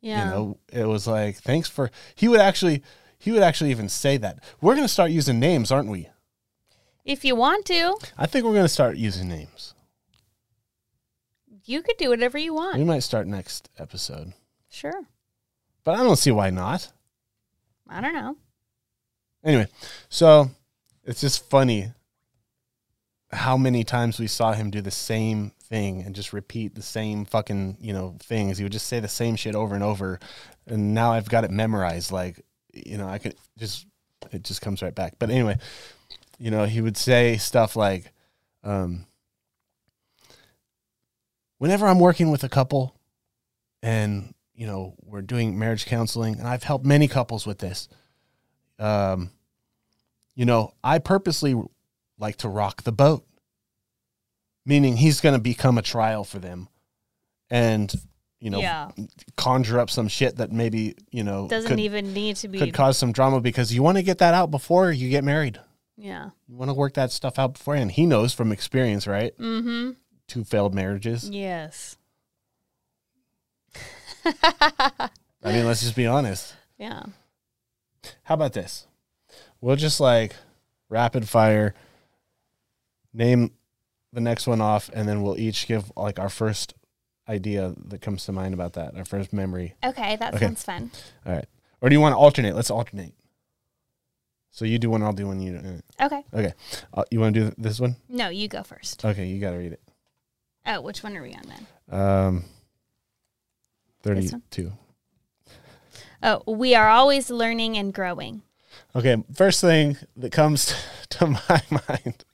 yeah. 0.00 0.24
you 0.24 0.30
know 0.30 0.58
it 0.72 0.84
was 0.84 1.06
like 1.06 1.36
thanks 1.36 1.68
for 1.68 1.90
he 2.14 2.28
would 2.28 2.40
actually 2.40 2.82
he 3.18 3.32
would 3.32 3.42
actually 3.42 3.70
even 3.70 3.88
say 3.88 4.16
that 4.16 4.42
we're 4.60 4.74
going 4.74 4.84
to 4.86 4.92
start 4.92 5.10
using 5.10 5.38
names 5.40 5.70
aren't 5.72 5.88
we 5.88 6.08
if 7.04 7.24
you 7.24 7.34
want 7.36 7.64
to, 7.66 7.96
i 8.18 8.26
think 8.26 8.44
we're 8.44 8.52
going 8.52 8.64
to 8.64 8.68
start 8.68 8.96
using 8.96 9.28
names 9.28 9.74
you 11.64 11.82
could 11.82 11.96
do 11.96 12.10
whatever 12.10 12.38
you 12.38 12.54
want. 12.54 12.78
we 12.78 12.84
might 12.84 13.02
start 13.02 13.26
next 13.26 13.68
episode 13.78 14.32
Sure. 14.68 15.02
but 15.84 15.94
i 15.94 16.02
don't 16.02 16.16
see 16.16 16.30
why 16.30 16.50
not 16.50 16.92
I 17.88 18.00
don't 18.00 18.14
know. 18.14 18.36
anyway 19.44 19.68
so 20.08 20.50
it's 21.04 21.20
just 21.20 21.48
funny 21.48 21.92
how 23.32 23.56
many 23.56 23.84
times 23.84 24.18
we 24.18 24.26
saw 24.26 24.52
him 24.52 24.70
do 24.70 24.80
the 24.80 24.90
same 24.90 25.52
thing 25.68 26.02
and 26.02 26.14
just 26.14 26.32
repeat 26.32 26.74
the 26.74 26.82
same 26.82 27.24
fucking 27.24 27.78
you 27.80 27.92
know 27.92 28.16
things. 28.20 28.58
He 28.58 28.64
would 28.64 28.72
just 28.72 28.86
say 28.86 29.00
the 29.00 29.08
same 29.08 29.36
shit 29.36 29.54
over 29.54 29.74
and 29.74 29.84
over. 29.84 30.18
And 30.66 30.94
now 30.94 31.12
i've 31.12 31.28
got 31.28 31.44
it 31.44 31.50
memorized 31.50 32.10
like 32.10 32.40
you 32.72 32.98
know 32.98 33.08
i 33.08 33.18
could 33.18 33.34
just 33.58 33.86
it 34.32 34.42
just 34.42 34.60
comes 34.62 34.82
right 34.82 34.94
back. 34.94 35.14
But 35.18 35.30
anyway 35.30 35.58
you 36.38 36.50
know 36.50 36.64
he 36.64 36.80
would 36.80 36.96
say 36.96 37.36
stuff 37.36 37.76
like 37.76 38.12
um 38.64 39.06
whenever 41.58 41.86
i'm 41.86 41.98
working 41.98 42.30
with 42.30 42.44
a 42.44 42.48
couple 42.48 42.94
and 43.82 44.34
you 44.54 44.66
know 44.66 44.94
we're 45.02 45.22
doing 45.22 45.58
marriage 45.58 45.86
counseling 45.86 46.38
and 46.38 46.46
i've 46.46 46.62
helped 46.62 46.84
many 46.84 47.08
couples 47.08 47.46
with 47.46 47.58
this 47.58 47.88
um 48.78 49.30
you 50.34 50.44
know 50.44 50.72
i 50.84 50.98
purposely 50.98 51.60
like 52.18 52.36
to 52.36 52.48
rock 52.48 52.82
the 52.82 52.92
boat 52.92 53.24
meaning 54.66 54.98
he's 54.98 55.20
going 55.22 55.34
to 55.34 55.40
become 55.40 55.78
a 55.78 55.82
trial 55.82 56.24
for 56.24 56.38
them 56.38 56.68
and 57.48 57.94
you 58.38 58.50
know, 58.50 58.60
yeah. 58.60 58.90
conjure 59.36 59.78
up 59.78 59.88
some 59.88 60.08
shit 60.08 60.36
that 60.36 60.52
maybe 60.52 60.94
you 61.10 61.24
know 61.24 61.48
Doesn't 61.48 61.70
could, 61.70 61.80
even 61.80 62.12
need 62.12 62.36
to 62.36 62.48
be. 62.48 62.58
could 62.58 62.74
cause 62.74 62.98
some 62.98 63.12
drama 63.12 63.40
because 63.40 63.72
you 63.72 63.82
want 63.82 63.96
to 63.96 64.02
get 64.02 64.18
that 64.18 64.34
out 64.34 64.50
before 64.50 64.92
you 64.92 65.08
get 65.08 65.24
married. 65.24 65.58
yeah. 65.96 66.30
You 66.46 66.56
want 66.56 66.68
to 66.68 66.74
work 66.74 66.94
that 66.94 67.10
stuff 67.12 67.38
out 67.38 67.54
before, 67.54 67.74
and 67.76 67.90
he 67.90 68.04
knows 68.04 68.34
from 68.34 68.52
experience, 68.52 69.06
right? 69.06 69.36
Mm-hmm. 69.38 69.92
Two 70.28 70.44
failed 70.44 70.74
marriages. 70.74 71.30
Yes. 71.30 71.96
I 74.24 75.10
mean, 75.52 75.66
let's 75.66 75.80
just 75.80 75.96
be 75.96 76.06
honest. 76.06 76.54
Yeah. 76.78 77.04
How 78.24 78.34
about 78.34 78.52
this? 78.52 78.86
We'll 79.60 79.76
just 79.76 80.00
like 80.00 80.34
rapid 80.88 81.28
fire 81.28 81.74
name 83.14 83.52
the 84.16 84.20
next 84.22 84.46
one 84.46 84.62
off, 84.62 84.88
and 84.94 85.06
then 85.06 85.22
we'll 85.22 85.38
each 85.38 85.66
give 85.68 85.92
like 85.94 86.18
our 86.18 86.30
first 86.30 86.72
idea 87.28 87.74
that 87.88 88.00
comes 88.00 88.24
to 88.24 88.32
mind 88.32 88.54
about 88.54 88.72
that, 88.72 88.96
our 88.96 89.04
first 89.04 89.30
memory. 89.30 89.74
Okay, 89.84 90.16
that 90.16 90.34
Okay. 90.34 90.46
sounds 90.46 90.64
fun. 90.64 90.90
All 91.26 91.32
right. 91.34 91.44
Or 91.82 91.90
do 91.90 91.94
you 91.94 92.00
want 92.00 92.14
to 92.14 92.16
alternate? 92.16 92.54
Let's 92.56 92.70
alternate. 92.70 93.12
So 94.52 94.64
you 94.64 94.78
do 94.78 94.88
one, 94.88 95.02
I'll 95.02 95.12
do 95.12 95.26
one. 95.26 95.40
You 95.40 95.58
do 95.58 95.80
Okay. 96.00 96.24
okay. 96.32 96.54
Uh, 96.94 97.04
you 97.10 97.20
want 97.20 97.34
to 97.34 97.50
do 97.50 97.54
this 97.58 97.78
one? 97.78 97.96
No, 98.08 98.30
you 98.30 98.48
go 98.48 98.62
first. 98.62 99.04
Okay, 99.04 99.26
you 99.26 99.38
got 99.38 99.50
to 99.50 99.58
read 99.58 99.72
it. 99.72 99.82
Oh, 100.64 100.80
which 100.80 101.02
one 101.02 101.14
are 101.14 101.22
we 101.22 101.34
on 101.34 101.42
then? 101.46 101.66
Um, 102.00 102.44
thirty-two. 104.02 104.72
Oh, 106.22 106.42
we 106.46 106.74
are 106.74 106.88
always 106.88 107.28
learning 107.30 107.76
and 107.76 107.92
growing. 107.92 108.40
Okay, 108.94 109.22
first 109.34 109.60
thing 109.60 109.98
that 110.16 110.32
comes 110.32 110.74
to 111.10 111.26
my 111.26 111.62
mind 111.88 112.24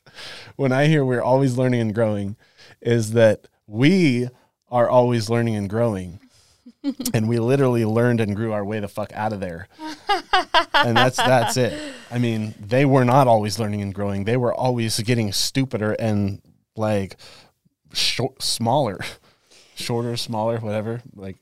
when 0.56 0.72
I 0.72 0.86
hear 0.86 1.04
we're 1.04 1.22
always 1.22 1.56
learning 1.56 1.80
and 1.80 1.94
growing 1.94 2.36
is 2.80 3.12
that 3.12 3.46
we 3.66 4.28
are 4.70 4.88
always 4.88 5.28
learning 5.30 5.56
and 5.56 5.68
growing. 5.68 6.18
and 7.14 7.28
we 7.28 7.38
literally 7.38 7.84
learned 7.84 8.20
and 8.20 8.34
grew 8.34 8.52
our 8.52 8.64
way 8.64 8.80
the 8.80 8.88
fuck 8.88 9.12
out 9.14 9.32
of 9.32 9.40
there. 9.40 9.68
and 10.74 10.96
that's 10.96 11.16
that's 11.16 11.56
it. 11.56 11.94
I 12.10 12.18
mean, 12.18 12.54
they 12.58 12.84
were 12.84 13.04
not 13.04 13.28
always 13.28 13.58
learning 13.58 13.82
and 13.82 13.94
growing. 13.94 14.24
They 14.24 14.36
were 14.36 14.52
always 14.54 14.98
getting 15.00 15.32
stupider 15.32 15.92
and 15.92 16.40
like 16.76 17.16
short, 17.92 18.42
smaller, 18.42 18.98
shorter, 19.74 20.16
smaller, 20.16 20.58
whatever, 20.58 21.02
like 21.14 21.36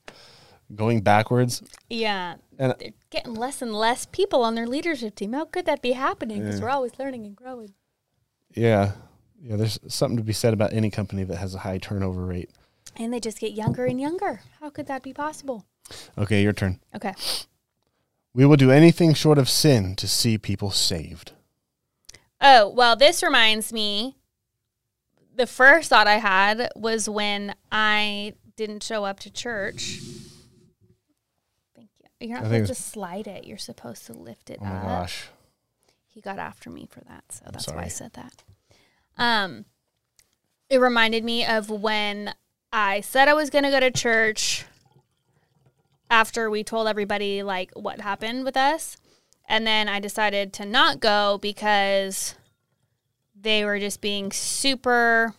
going 0.75 1.01
backwards. 1.01 1.63
Yeah. 1.89 2.37
And 2.59 2.75
They're 2.79 2.91
getting 3.11 3.35
less 3.35 3.63
and 3.63 3.75
less 3.75 4.07
people 4.07 4.43
on 4.43 4.55
their 4.55 4.67
leadership 4.67 5.15
team. 5.15 5.33
How 5.33 5.47
could 5.47 5.65
that 5.67 5.81
be 5.81 5.93
happening? 5.93 6.41
Because 6.41 6.59
Yeah. 6.61 6.65
we're 6.67 6.71
always 6.71 6.93
learning 6.99 7.25
and 7.27 7.35
growing. 7.37 7.73
Yeah. 8.55 8.93
Yeah, 9.43 9.57
there's 9.57 9.79
something 9.89 10.19
to 10.19 10.23
be 10.23 10.33
said 10.35 10.53
about 10.53 10.73
any 10.73 10.91
company 10.91 11.25
that 11.25 11.37
has 11.37 11.55
a 11.55 11.61
high 11.61 11.79
turnover 11.79 12.27
rate. 12.27 12.51
And 12.97 13.13
they 13.13 13.21
just 13.21 13.39
get 13.41 13.53
younger 13.53 13.87
and 13.87 14.01
younger. 14.01 14.43
How 14.61 14.69
could 14.69 14.87
that 14.87 15.03
be 15.03 15.13
possible? 15.15 15.65
Okay, 16.19 16.43
your 16.43 16.53
turn. 16.53 16.81
Okay. 16.95 17.15
We 18.35 18.45
will 18.45 18.57
do 18.57 18.71
anything 18.71 19.15
short 19.15 19.39
of 19.39 19.49
sin 19.49 19.97
to 19.97 20.07
see 20.07 20.37
people 20.39 20.71
saved. 20.71 21.33
Oh, 22.41 22.69
well, 22.69 22.97
this 22.97 23.23
reminds 23.23 23.73
me. 23.73 24.17
The 25.35 25.47
first 25.47 25.89
thought 25.89 26.07
I 26.07 26.17
had 26.19 26.71
was 26.77 27.09
when 27.09 27.55
I 27.73 28.35
didn't 28.57 28.83
show 28.83 29.05
up 29.05 29.21
to 29.21 29.31
church. 29.33 30.01
Thank 31.75 31.89
you. 31.99 32.29
You're 32.29 32.37
not 32.43 32.47
I 32.47 32.61
supposed 32.61 32.75
to 32.75 32.83
slide 32.83 33.27
it. 33.27 33.47
You're 33.47 33.57
supposed 33.59 34.05
to 34.07 34.13
lift 34.13 34.51
it 34.51 34.59
Oh 34.61 34.65
my 34.67 34.77
up. 34.77 34.83
gosh. 34.83 35.29
He 36.21 36.23
got 36.23 36.39
after 36.39 36.69
me 36.69 36.87
for 36.91 37.01
that, 37.09 37.25
so 37.31 37.47
that's 37.51 37.67
why 37.67 37.85
I 37.85 37.89
said 37.89 38.13
that. 38.13 38.43
Um, 39.17 39.65
it 40.69 40.79
reminded 40.79 41.25
me 41.25 41.47
of 41.47 41.71
when 41.71 42.35
I 42.71 43.01
said 43.01 43.27
I 43.27 43.33
was 43.33 43.49
going 43.49 43.65
to 43.65 43.71
go 43.71 43.81
to 43.81 43.91
church 43.91 44.67
after 46.11 46.51
we 46.51 46.63
told 46.63 46.89
everybody 46.89 47.43
like 47.43 47.71
what 47.73 48.03
happened 48.03 48.45
with 48.45 48.55
us, 48.55 48.99
and 49.49 49.67
then 49.67 49.89
I 49.89 49.99
decided 49.99 50.53
to 50.53 50.67
not 50.67 51.01
go 51.01 51.39
because 51.41 52.35
they 53.35 53.65
were 53.65 53.79
just 53.79 54.03
being 54.03 54.31
super 54.31 55.33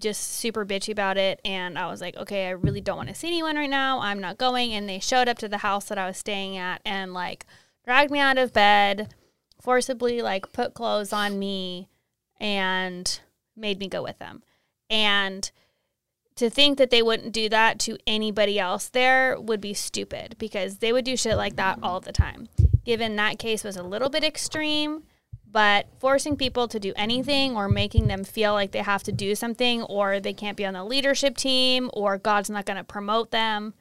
just 0.00 0.34
super 0.34 0.64
bitchy 0.64 0.92
about 0.92 1.16
it. 1.16 1.40
And 1.44 1.76
I 1.76 1.88
was 1.88 2.00
like, 2.00 2.16
okay, 2.16 2.46
I 2.46 2.50
really 2.50 2.80
don't 2.80 2.98
want 2.98 3.08
to 3.08 3.14
see 3.16 3.26
anyone 3.26 3.56
right 3.56 3.68
now. 3.68 3.98
I'm 3.98 4.20
not 4.20 4.38
going. 4.38 4.72
And 4.72 4.88
they 4.88 5.00
showed 5.00 5.26
up 5.26 5.38
to 5.38 5.48
the 5.48 5.58
house 5.58 5.86
that 5.86 5.98
I 5.98 6.06
was 6.06 6.16
staying 6.16 6.56
at 6.56 6.80
and 6.84 7.12
like 7.12 7.44
dragged 7.86 8.10
me 8.10 8.18
out 8.18 8.36
of 8.36 8.52
bed, 8.52 9.14
forcibly 9.60 10.20
like 10.20 10.52
put 10.52 10.74
clothes 10.74 11.12
on 11.12 11.38
me 11.38 11.88
and 12.40 13.20
made 13.56 13.78
me 13.78 13.88
go 13.88 14.02
with 14.02 14.18
them. 14.18 14.42
And 14.90 15.50
to 16.34 16.50
think 16.50 16.78
that 16.78 16.90
they 16.90 17.02
wouldn't 17.02 17.32
do 17.32 17.48
that 17.48 17.78
to 17.80 17.96
anybody 18.06 18.58
else 18.58 18.88
there 18.88 19.40
would 19.40 19.60
be 19.60 19.72
stupid 19.72 20.36
because 20.38 20.78
they 20.78 20.92
would 20.92 21.04
do 21.04 21.16
shit 21.16 21.36
like 21.36 21.56
that 21.56 21.78
all 21.82 22.00
the 22.00 22.12
time. 22.12 22.48
Given 22.84 23.16
that 23.16 23.38
case 23.38 23.64
was 23.64 23.76
a 23.76 23.82
little 23.82 24.10
bit 24.10 24.22
extreme, 24.24 25.04
but 25.50 25.86
forcing 25.98 26.36
people 26.36 26.68
to 26.68 26.78
do 26.78 26.92
anything 26.96 27.56
or 27.56 27.68
making 27.68 28.08
them 28.08 28.24
feel 28.24 28.52
like 28.52 28.72
they 28.72 28.82
have 28.82 29.02
to 29.04 29.12
do 29.12 29.34
something 29.34 29.82
or 29.84 30.20
they 30.20 30.34
can't 30.34 30.56
be 30.56 30.66
on 30.66 30.74
the 30.74 30.84
leadership 30.84 31.36
team 31.36 31.88
or 31.94 32.18
God's 32.18 32.50
not 32.50 32.66
going 32.66 32.76
to 32.76 32.84
promote 32.84 33.30
them, 33.30 33.74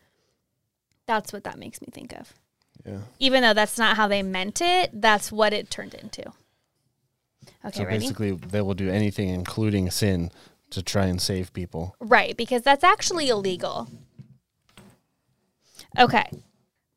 that's 1.05 1.33
what 1.33 1.43
that 1.43 1.59
makes 1.59 1.81
me 1.81 1.87
think 1.91 2.13
of 2.13 2.33
Yeah. 2.85 2.99
even 3.19 3.41
though 3.41 3.53
that's 3.53 3.77
not 3.79 3.97
how 3.97 4.07
they 4.07 4.21
meant 4.21 4.61
it, 4.61 4.91
that's 4.93 5.31
what 5.31 5.53
it 5.53 5.69
turned 5.71 5.93
into. 5.95 6.31
Okay, 7.65 7.79
So 7.79 7.85
ready? 7.85 7.99
basically, 7.99 8.31
they 8.33 8.61
will 8.61 8.75
do 8.75 8.89
anything, 8.89 9.29
including 9.29 9.89
sin, 9.89 10.31
to 10.69 10.83
try 10.83 11.05
and 11.05 11.19
save 11.21 11.51
people. 11.53 11.95
Right, 11.99 12.35
because 12.37 12.61
that's 12.61 12.83
actually 12.83 13.29
illegal. 13.29 13.87
Okay. 15.97 16.29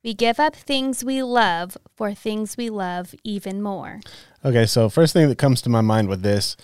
We 0.05 0.15
give 0.15 0.39
up 0.39 0.55
things 0.55 1.05
we 1.05 1.23
love 1.23 1.77
for 1.97 2.15
things 2.15 2.57
we 2.57 2.71
love 2.71 3.15
even 3.25 3.61
more. 3.63 4.01
Okay, 4.45 4.67
so 4.67 4.89
first 4.89 5.13
thing 5.13 5.29
that 5.29 5.39
comes 5.39 5.61
to 5.63 5.69
my 5.69 5.81
mind 5.81 6.09
with 6.09 6.23
this 6.23 6.57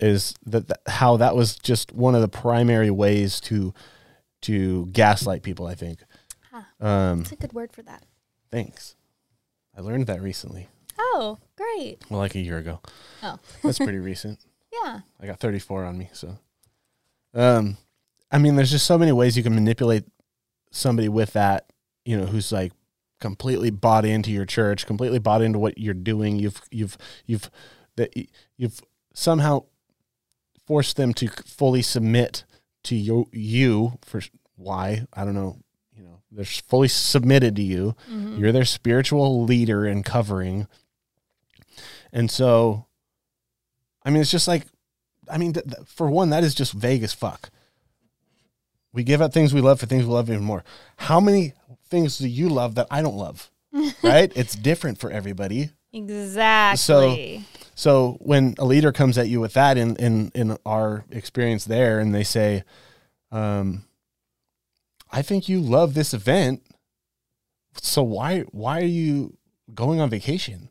is 0.00 0.34
that 0.46 0.68
th- 0.68 0.78
how 0.86 1.16
that 1.18 1.36
was 1.36 1.56
just 1.56 1.92
one 1.92 2.14
of 2.14 2.20
the 2.22 2.28
primary 2.28 2.90
ways 2.90 3.40
to 3.42 3.72
to 4.42 4.86
gaslight 4.86 5.42
people. 5.42 5.66
I 5.66 5.74
think. 5.74 6.00
Huh. 6.50 6.62
Um, 6.84 7.18
That's 7.20 7.32
a 7.32 7.36
good 7.36 7.52
word 7.52 7.72
for 7.72 7.82
that. 7.82 8.04
Thanks. 8.52 8.94
I 9.76 9.80
learned 9.80 10.06
that 10.06 10.22
recently. 10.22 10.68
Oh, 10.98 11.38
great. 11.56 11.98
Well, 12.08 12.20
like 12.20 12.34
a 12.36 12.40
year 12.40 12.58
ago. 12.58 12.80
Oh, 13.22 13.38
That's 13.64 13.78
pretty 13.78 13.98
recent. 14.12 14.38
yeah. 14.72 15.00
I 15.20 15.26
got 15.26 15.40
34 15.40 15.84
on 15.84 15.98
me, 15.98 16.10
so. 16.12 16.38
Um, 17.34 17.76
I 18.30 18.38
mean, 18.38 18.54
there's 18.56 18.70
just 18.70 18.86
so 18.86 18.98
many 18.98 19.12
ways 19.12 19.36
you 19.36 19.42
can 19.42 19.54
manipulate 19.54 20.04
somebody 20.70 21.08
with 21.08 21.32
that. 21.32 21.66
You 22.04 22.18
know, 22.18 22.26
who's 22.26 22.52
like 22.52 22.72
completely 23.20 23.70
bought 23.70 24.04
into 24.04 24.30
your 24.30 24.44
church, 24.44 24.86
completely 24.86 25.18
bought 25.18 25.40
into 25.42 25.58
what 25.58 25.78
you're 25.78 25.94
doing. 25.94 26.38
You've 26.38 26.60
you've 26.70 26.98
you've 27.26 27.50
that 27.96 28.12
you've 28.56 28.80
somehow 29.14 29.64
forced 30.66 30.96
them 30.96 31.14
to 31.14 31.28
fully 31.28 31.80
submit 31.82 32.44
to 32.84 32.96
you. 32.96 33.28
You 33.32 33.98
for 34.02 34.20
why 34.56 35.06
I 35.14 35.24
don't 35.24 35.34
know. 35.34 35.58
They're 36.34 36.44
fully 36.44 36.88
submitted 36.88 37.56
to 37.56 37.62
you. 37.62 37.94
Mhm. 38.10 38.38
You're 38.38 38.52
their 38.52 38.64
spiritual 38.64 39.44
leader 39.44 39.84
and 39.84 40.04
covering. 40.04 40.66
And 42.12 42.30
so, 42.30 42.86
I 44.04 44.10
mean, 44.10 44.22
it's 44.22 44.30
just 44.30 44.48
like, 44.48 44.66
I 45.28 45.38
mean, 45.38 45.52
th- 45.52 45.64
th- 45.66 45.86
for 45.86 46.10
one, 46.10 46.30
that 46.30 46.42
is 46.44 46.54
just 46.54 46.72
vague 46.72 47.02
as 47.02 47.12
fuck. 47.12 47.50
We 48.92 49.02
give 49.04 49.22
up 49.22 49.32
things 49.32 49.54
we 49.54 49.60
love 49.60 49.80
for 49.80 49.86
things 49.86 50.04
we 50.04 50.12
love 50.12 50.28
even 50.28 50.42
more. 50.44 50.64
How 50.96 51.20
many 51.20 51.54
things 51.88 52.18
do 52.18 52.28
you 52.28 52.48
love 52.48 52.74
that 52.74 52.86
I 52.90 53.00
don't 53.02 53.16
love? 53.16 53.50
right? 54.02 54.30
It's 54.36 54.54
different 54.54 54.98
for 54.98 55.10
everybody. 55.10 55.70
Exactly. 55.94 56.76
So, 56.78 57.44
So 57.74 58.16
when 58.20 58.54
a 58.58 58.64
leader 58.66 58.92
comes 58.92 59.16
at 59.16 59.28
you 59.28 59.40
with 59.40 59.54
that 59.54 59.78
in 59.78 59.96
in 59.96 60.30
in 60.34 60.58
our 60.66 61.04
experience 61.10 61.64
there, 61.64 61.98
and 62.00 62.14
they 62.14 62.24
say, 62.24 62.64
um, 63.30 63.84
"I 65.12 65.22
think 65.22 65.48
you 65.48 65.60
love 65.60 65.94
this 65.94 66.12
event, 66.14 66.62
so 67.80 68.02
why 68.02 68.40
why 68.50 68.80
are 68.80 68.84
you 68.84 69.36
going 69.74 70.00
on 70.00 70.10
vacation? 70.10 70.70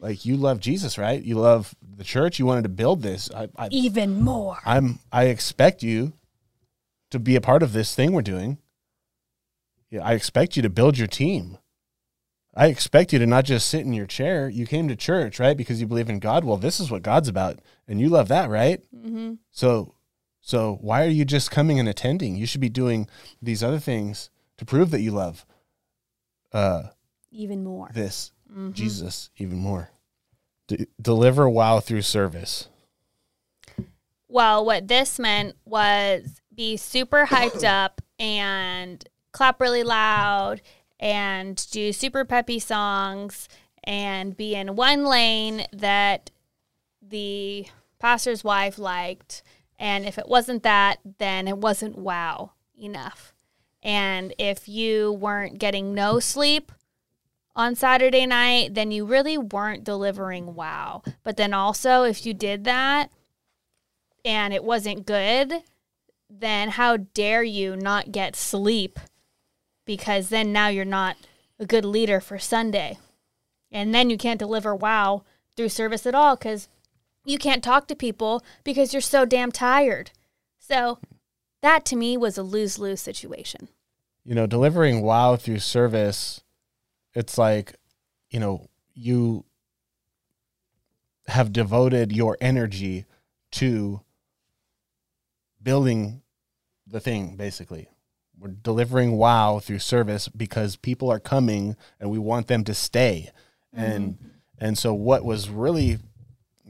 Like 0.00 0.24
you 0.24 0.36
love 0.36 0.60
Jesus, 0.60 0.96
right? 0.96 1.22
You 1.22 1.34
love 1.36 1.74
the 1.82 2.04
church. 2.04 2.38
You 2.38 2.46
wanted 2.46 2.62
to 2.62 2.68
build 2.68 3.02
this. 3.02 3.30
I, 3.34 3.48
I 3.56 3.68
even 3.72 4.20
more. 4.22 4.58
I'm 4.64 5.00
I 5.12 5.24
expect 5.24 5.82
you 5.82 6.12
to 7.10 7.18
be 7.18 7.36
a 7.36 7.40
part 7.40 7.62
of 7.62 7.72
this 7.72 7.94
thing 7.94 8.12
we're 8.12 8.22
doing. 8.22 8.58
Yeah, 9.90 10.04
I 10.04 10.12
expect 10.12 10.56
you 10.56 10.62
to 10.62 10.70
build 10.70 10.98
your 10.98 11.06
team. 11.08 11.58
I 12.54 12.66
expect 12.66 13.12
you 13.12 13.18
to 13.20 13.26
not 13.26 13.44
just 13.44 13.68
sit 13.68 13.80
in 13.86 13.92
your 13.92 14.06
chair. 14.06 14.48
You 14.48 14.66
came 14.66 14.88
to 14.88 14.96
church, 14.96 15.38
right? 15.38 15.56
Because 15.56 15.80
you 15.80 15.86
believe 15.86 16.10
in 16.10 16.18
God. 16.18 16.44
Well, 16.44 16.56
this 16.56 16.80
is 16.80 16.90
what 16.90 17.02
God's 17.02 17.28
about, 17.28 17.60
and 17.86 18.00
you 18.00 18.08
love 18.08 18.28
that, 18.28 18.50
right? 18.50 18.80
hmm 18.92 19.34
So, 19.50 19.94
so 20.48 20.78
why 20.80 21.04
are 21.04 21.10
you 21.10 21.26
just 21.26 21.50
coming 21.50 21.78
and 21.78 21.86
attending? 21.86 22.34
You 22.34 22.46
should 22.46 22.62
be 22.62 22.70
doing 22.70 23.06
these 23.42 23.62
other 23.62 23.78
things 23.78 24.30
to 24.56 24.64
prove 24.64 24.90
that 24.92 25.02
you 25.02 25.10
love 25.10 25.44
uh, 26.54 26.84
Even 27.30 27.62
more. 27.62 27.90
this 27.92 28.32
Mhm. 28.50 28.72
Jesus 28.72 29.28
even 29.36 29.58
more. 29.58 29.90
D- 30.66 30.86
deliver 30.98 31.46
wow 31.50 31.80
through 31.80 32.00
service. 32.00 32.68
Well, 34.26 34.64
what 34.64 34.88
this 34.88 35.18
meant 35.18 35.54
was 35.66 36.40
be 36.54 36.78
super 36.78 37.26
hyped 37.26 37.62
up 37.64 38.00
and 38.18 39.06
clap 39.32 39.60
really 39.60 39.82
loud 39.82 40.62
and 40.98 41.62
do 41.70 41.92
super 41.92 42.24
peppy 42.24 42.58
songs 42.58 43.50
and 43.84 44.34
be 44.34 44.54
in 44.54 44.76
one 44.76 45.04
lane 45.04 45.66
that 45.74 46.30
the 47.02 47.66
pastor's 47.98 48.42
wife 48.42 48.78
liked. 48.78 49.42
And 49.78 50.04
if 50.04 50.18
it 50.18 50.28
wasn't 50.28 50.62
that, 50.64 50.98
then 51.18 51.46
it 51.46 51.58
wasn't 51.58 51.96
wow 51.96 52.52
enough. 52.76 53.34
And 53.82 54.34
if 54.38 54.68
you 54.68 55.12
weren't 55.12 55.58
getting 55.58 55.94
no 55.94 56.18
sleep 56.18 56.72
on 57.54 57.74
Saturday 57.74 58.26
night, 58.26 58.74
then 58.74 58.90
you 58.90 59.04
really 59.04 59.38
weren't 59.38 59.84
delivering 59.84 60.54
wow. 60.54 61.02
But 61.22 61.36
then 61.36 61.54
also, 61.54 62.02
if 62.02 62.26
you 62.26 62.34
did 62.34 62.64
that 62.64 63.10
and 64.24 64.52
it 64.52 64.64
wasn't 64.64 65.06
good, 65.06 65.62
then 66.28 66.70
how 66.70 66.96
dare 66.96 67.42
you 67.42 67.76
not 67.76 68.12
get 68.12 68.36
sleep? 68.36 68.98
Because 69.84 70.28
then 70.28 70.52
now 70.52 70.68
you're 70.68 70.84
not 70.84 71.16
a 71.58 71.66
good 71.66 71.84
leader 71.84 72.20
for 72.20 72.38
Sunday. 72.38 72.98
And 73.70 73.94
then 73.94 74.10
you 74.10 74.16
can't 74.16 74.38
deliver 74.38 74.74
wow 74.74 75.24
through 75.56 75.70
service 75.70 76.06
at 76.06 76.14
all 76.14 76.36
because 76.36 76.68
you 77.28 77.38
can't 77.38 77.62
talk 77.62 77.86
to 77.88 77.94
people 77.94 78.42
because 78.64 78.92
you're 78.92 79.02
so 79.02 79.24
damn 79.24 79.52
tired. 79.52 80.10
So 80.58 80.98
that 81.62 81.84
to 81.86 81.96
me 81.96 82.16
was 82.16 82.38
a 82.38 82.42
lose 82.42 82.78
lose 82.78 83.00
situation. 83.00 83.68
You 84.24 84.34
know, 84.34 84.46
delivering 84.46 85.02
wow 85.02 85.36
through 85.36 85.58
service, 85.58 86.42
it's 87.14 87.38
like, 87.38 87.74
you 88.30 88.40
know, 88.40 88.68
you 88.94 89.44
have 91.26 91.52
devoted 91.52 92.12
your 92.12 92.36
energy 92.40 93.04
to 93.52 94.00
building 95.62 96.22
the 96.86 97.00
thing, 97.00 97.36
basically. 97.36 97.88
We're 98.38 98.48
delivering 98.48 99.12
wow 99.12 99.58
through 99.58 99.80
service 99.80 100.28
because 100.28 100.76
people 100.76 101.10
are 101.10 101.20
coming 101.20 101.76
and 102.00 102.10
we 102.10 102.18
want 102.18 102.46
them 102.46 102.64
to 102.64 102.74
stay. 102.74 103.30
And 103.72 104.14
mm-hmm. 104.14 104.28
and 104.58 104.78
so 104.78 104.94
what 104.94 105.24
was 105.24 105.50
really 105.50 105.98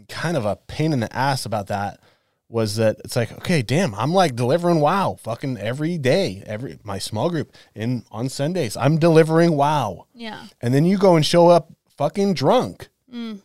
kind 0.09 0.37
of 0.37 0.45
a 0.45 0.57
pain 0.57 0.93
in 0.93 1.01
the 1.01 1.15
ass 1.15 1.45
about 1.47 1.69
that 1.69 2.01
was 2.49 2.77
that 2.77 2.97
it's 3.05 3.15
like, 3.15 3.31
okay, 3.33 3.61
damn, 3.61 3.95
I'm 3.95 4.13
like 4.13 4.35
delivering 4.35 4.81
wow 4.81 5.17
fucking 5.21 5.59
every 5.59 5.99
day, 5.99 6.43
every 6.47 6.79
my 6.83 6.99
small 6.99 7.29
group 7.29 7.53
in 7.75 8.05
on 8.11 8.29
Sundays. 8.29 8.77
I'm 8.77 8.99
delivering 8.99 9.57
wow. 9.57 10.07
Yeah. 10.15 10.47
And 10.63 10.73
then 10.73 10.85
you 10.85 10.97
go 10.97 11.17
and 11.17 11.25
show 11.25 11.49
up 11.49 11.71
fucking 11.97 12.35
drunk. 12.35 12.89
Mm. 13.13 13.43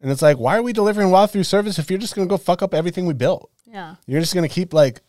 And 0.00 0.10
it's 0.10 0.22
like, 0.22 0.38
why 0.38 0.56
are 0.56 0.62
we 0.62 0.72
delivering 0.72 1.10
wow 1.10 1.26
through 1.26 1.44
service 1.44 1.78
if 1.78 1.88
you're 1.88 2.00
just 2.00 2.16
gonna 2.16 2.26
go 2.26 2.36
fuck 2.36 2.62
up 2.62 2.74
everything 2.74 3.06
we 3.06 3.14
built? 3.14 3.48
Yeah. 3.64 3.94
You're 4.06 4.20
just 4.20 4.34
gonna 4.34 4.48
keep 4.48 4.74
like 4.74 5.02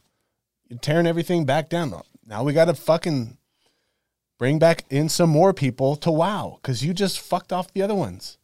tearing 0.82 1.08
everything 1.08 1.46
back 1.46 1.70
down. 1.70 1.94
Now 2.28 2.44
we 2.44 2.54
gotta 2.54 2.76
fucking 2.76 3.38
bring 4.38 4.60
back 4.60 4.86
in 4.92 5.10
some 5.10 5.30
more 5.30 5.54
people 5.54 5.96
to 5.98 6.12
wow, 6.12 6.60
because 6.62 6.86
you 6.86 6.94
just 6.94 7.20
fucked 7.20 7.52
off 7.52 7.74
the 7.74 7.82
other 7.82 7.96
ones. 7.96 8.38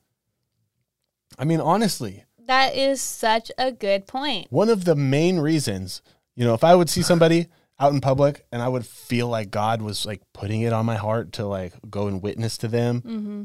I 1.38 1.46
mean, 1.46 1.62
honestly, 1.62 2.26
That 2.50 2.76
is 2.76 3.00
such 3.00 3.52
a 3.60 3.72
good 3.72 4.08
point. 4.08 4.48
one 4.50 4.70
of 4.70 4.84
the 4.84 4.96
main 4.96 5.40
reasons, 5.40 6.02
you 6.36 6.44
know, 6.44 6.56
if 6.56 6.64
I 6.64 6.74
would 6.74 6.90
see 6.90 7.04
somebody 7.04 7.46
out 7.80 7.94
in 7.94 8.02
public 8.02 8.44
and 8.52 8.60
I 8.60 8.68
would 8.68 8.88
feel 8.88 9.28
like 9.28 9.52
God 9.52 9.84
was 9.84 10.04
like 10.04 10.22
putting 10.34 10.62
it 10.62 10.74
on 10.74 10.84
my 10.84 10.96
heart 10.96 11.32
to 11.34 11.46
like 11.46 11.74
go 11.92 12.08
and 12.08 12.24
witness 12.24 12.58
to 12.58 12.68
them, 12.68 13.02
Mm-hmm. 13.02 13.44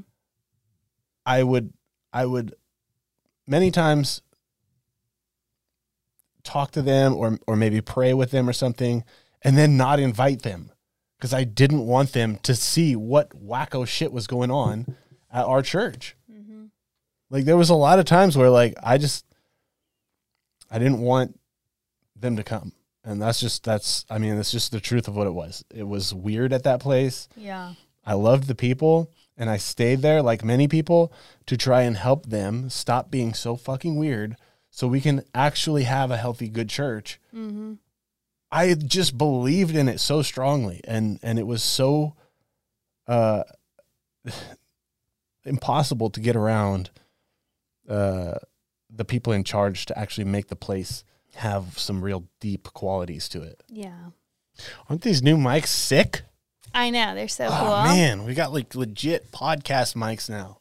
I 1.27 1.43
would, 1.43 1.75
I 2.15 2.25
would 2.25 2.55
many 3.47 3.71
times 3.71 4.23
talk 6.43 6.71
to 6.71 6.81
them 6.81 7.15
or, 7.15 7.39
or 7.47 7.57
maybe 7.57 7.83
pray 7.83 8.15
with 8.15 8.31
them 8.31 8.49
or 8.49 8.55
something 8.55 9.05
and 9.43 9.57
then 9.59 9.77
not 9.77 10.01
invite 10.01 10.43
them 10.43 10.71
because 11.19 11.35
I 11.35 11.45
didn't 11.45 11.87
want 11.87 12.13
them 12.13 12.39
to 12.43 12.55
see 12.55 12.97
what 12.97 13.31
wacko 13.31 13.87
shit 13.87 14.13
was 14.13 14.27
going 14.27 14.51
on 14.51 14.97
at 15.31 15.45
our 15.45 15.61
church. 15.61 16.17
Like 17.35 17.47
there 17.47 17.57
was 17.57 17.71
a 17.71 17.75
lot 17.75 17.99
of 17.99 18.05
times 18.05 18.39
where 18.39 18.49
like 18.49 18.75
I 18.81 18.97
just 18.97 19.27
I 20.71 20.79
didn't 20.79 21.01
want 21.01 21.41
them 22.15 22.37
to 22.37 22.45
come. 22.45 22.71
And 23.03 23.21
that's 23.21 23.41
just 23.41 23.65
that's 23.65 24.07
I 24.09 24.19
mean, 24.19 24.37
that's 24.37 24.53
just 24.53 24.71
the 24.71 24.79
truth 24.79 25.09
of 25.09 25.17
what 25.17 25.27
it 25.27 25.35
was. 25.35 25.65
It 25.75 25.83
was 25.83 26.15
weird 26.15 26.53
at 26.53 26.63
that 26.63 26.79
place. 26.79 27.29
Yeah. 27.37 27.75
I 28.07 28.15
loved 28.15 28.47
the 28.47 28.55
people 28.55 29.11
and 29.37 29.51
I 29.51 29.57
stayed 29.57 30.01
there 30.01 30.23
like 30.23 30.45
many 30.45 30.69
people 30.69 31.13
to 31.47 31.57
try 31.57 31.83
and 31.83 31.97
help 31.97 32.27
them 32.27 32.71
stop 32.71 33.11
being 33.11 33.35
so 33.35 33.57
fucking 33.57 33.97
weird 33.97 34.37
so 34.71 34.87
we 34.87 35.01
can 35.01 35.25
actually 35.35 35.83
have 35.85 36.13
a 36.13 36.17
healthy 36.17 36.49
good 36.49 36.69
church. 36.69 37.19
Mm-hmm. 37.35 37.73
I 38.53 38.75
just 38.75 39.19
believed 39.19 39.75
in 39.75 39.89
it 39.89 39.99
so 39.99 40.23
strongly 40.23 40.83
and 40.85 41.19
and 41.21 41.41
it 41.41 41.49
was 41.49 41.65
so 41.65 42.15
uh 43.09 43.43
impossible 45.45 46.11
to 46.11 46.21
get 46.21 46.37
around 46.37 46.91
uh 47.89 48.35
the 48.91 49.05
people 49.05 49.33
in 49.33 49.43
charge 49.45 49.87
to 49.87 49.99
actually 49.99 50.25
make 50.25 50.49
the 50.49 50.57
place 50.57 51.05
have 51.37 51.79
some 51.79 52.03
real 52.05 52.25
deep 52.41 52.73
qualities 52.75 53.29
to 53.29 53.43
it. 53.43 53.61
Yeah. 53.69 54.11
Aren't 54.89 55.03
these 55.03 55.23
new 55.23 55.37
mics 55.37 55.67
sick? 55.69 56.23
I 56.73 56.91
know. 56.91 57.15
They're 57.15 57.27
so 57.29 57.47
oh 57.47 57.59
cool. 57.59 57.83
man, 57.95 58.25
we 58.25 58.35
got 58.35 58.53
like 58.53 58.75
legit 58.75 59.33
podcast 59.33 59.97
mics 59.97 60.29
now. 60.31 60.61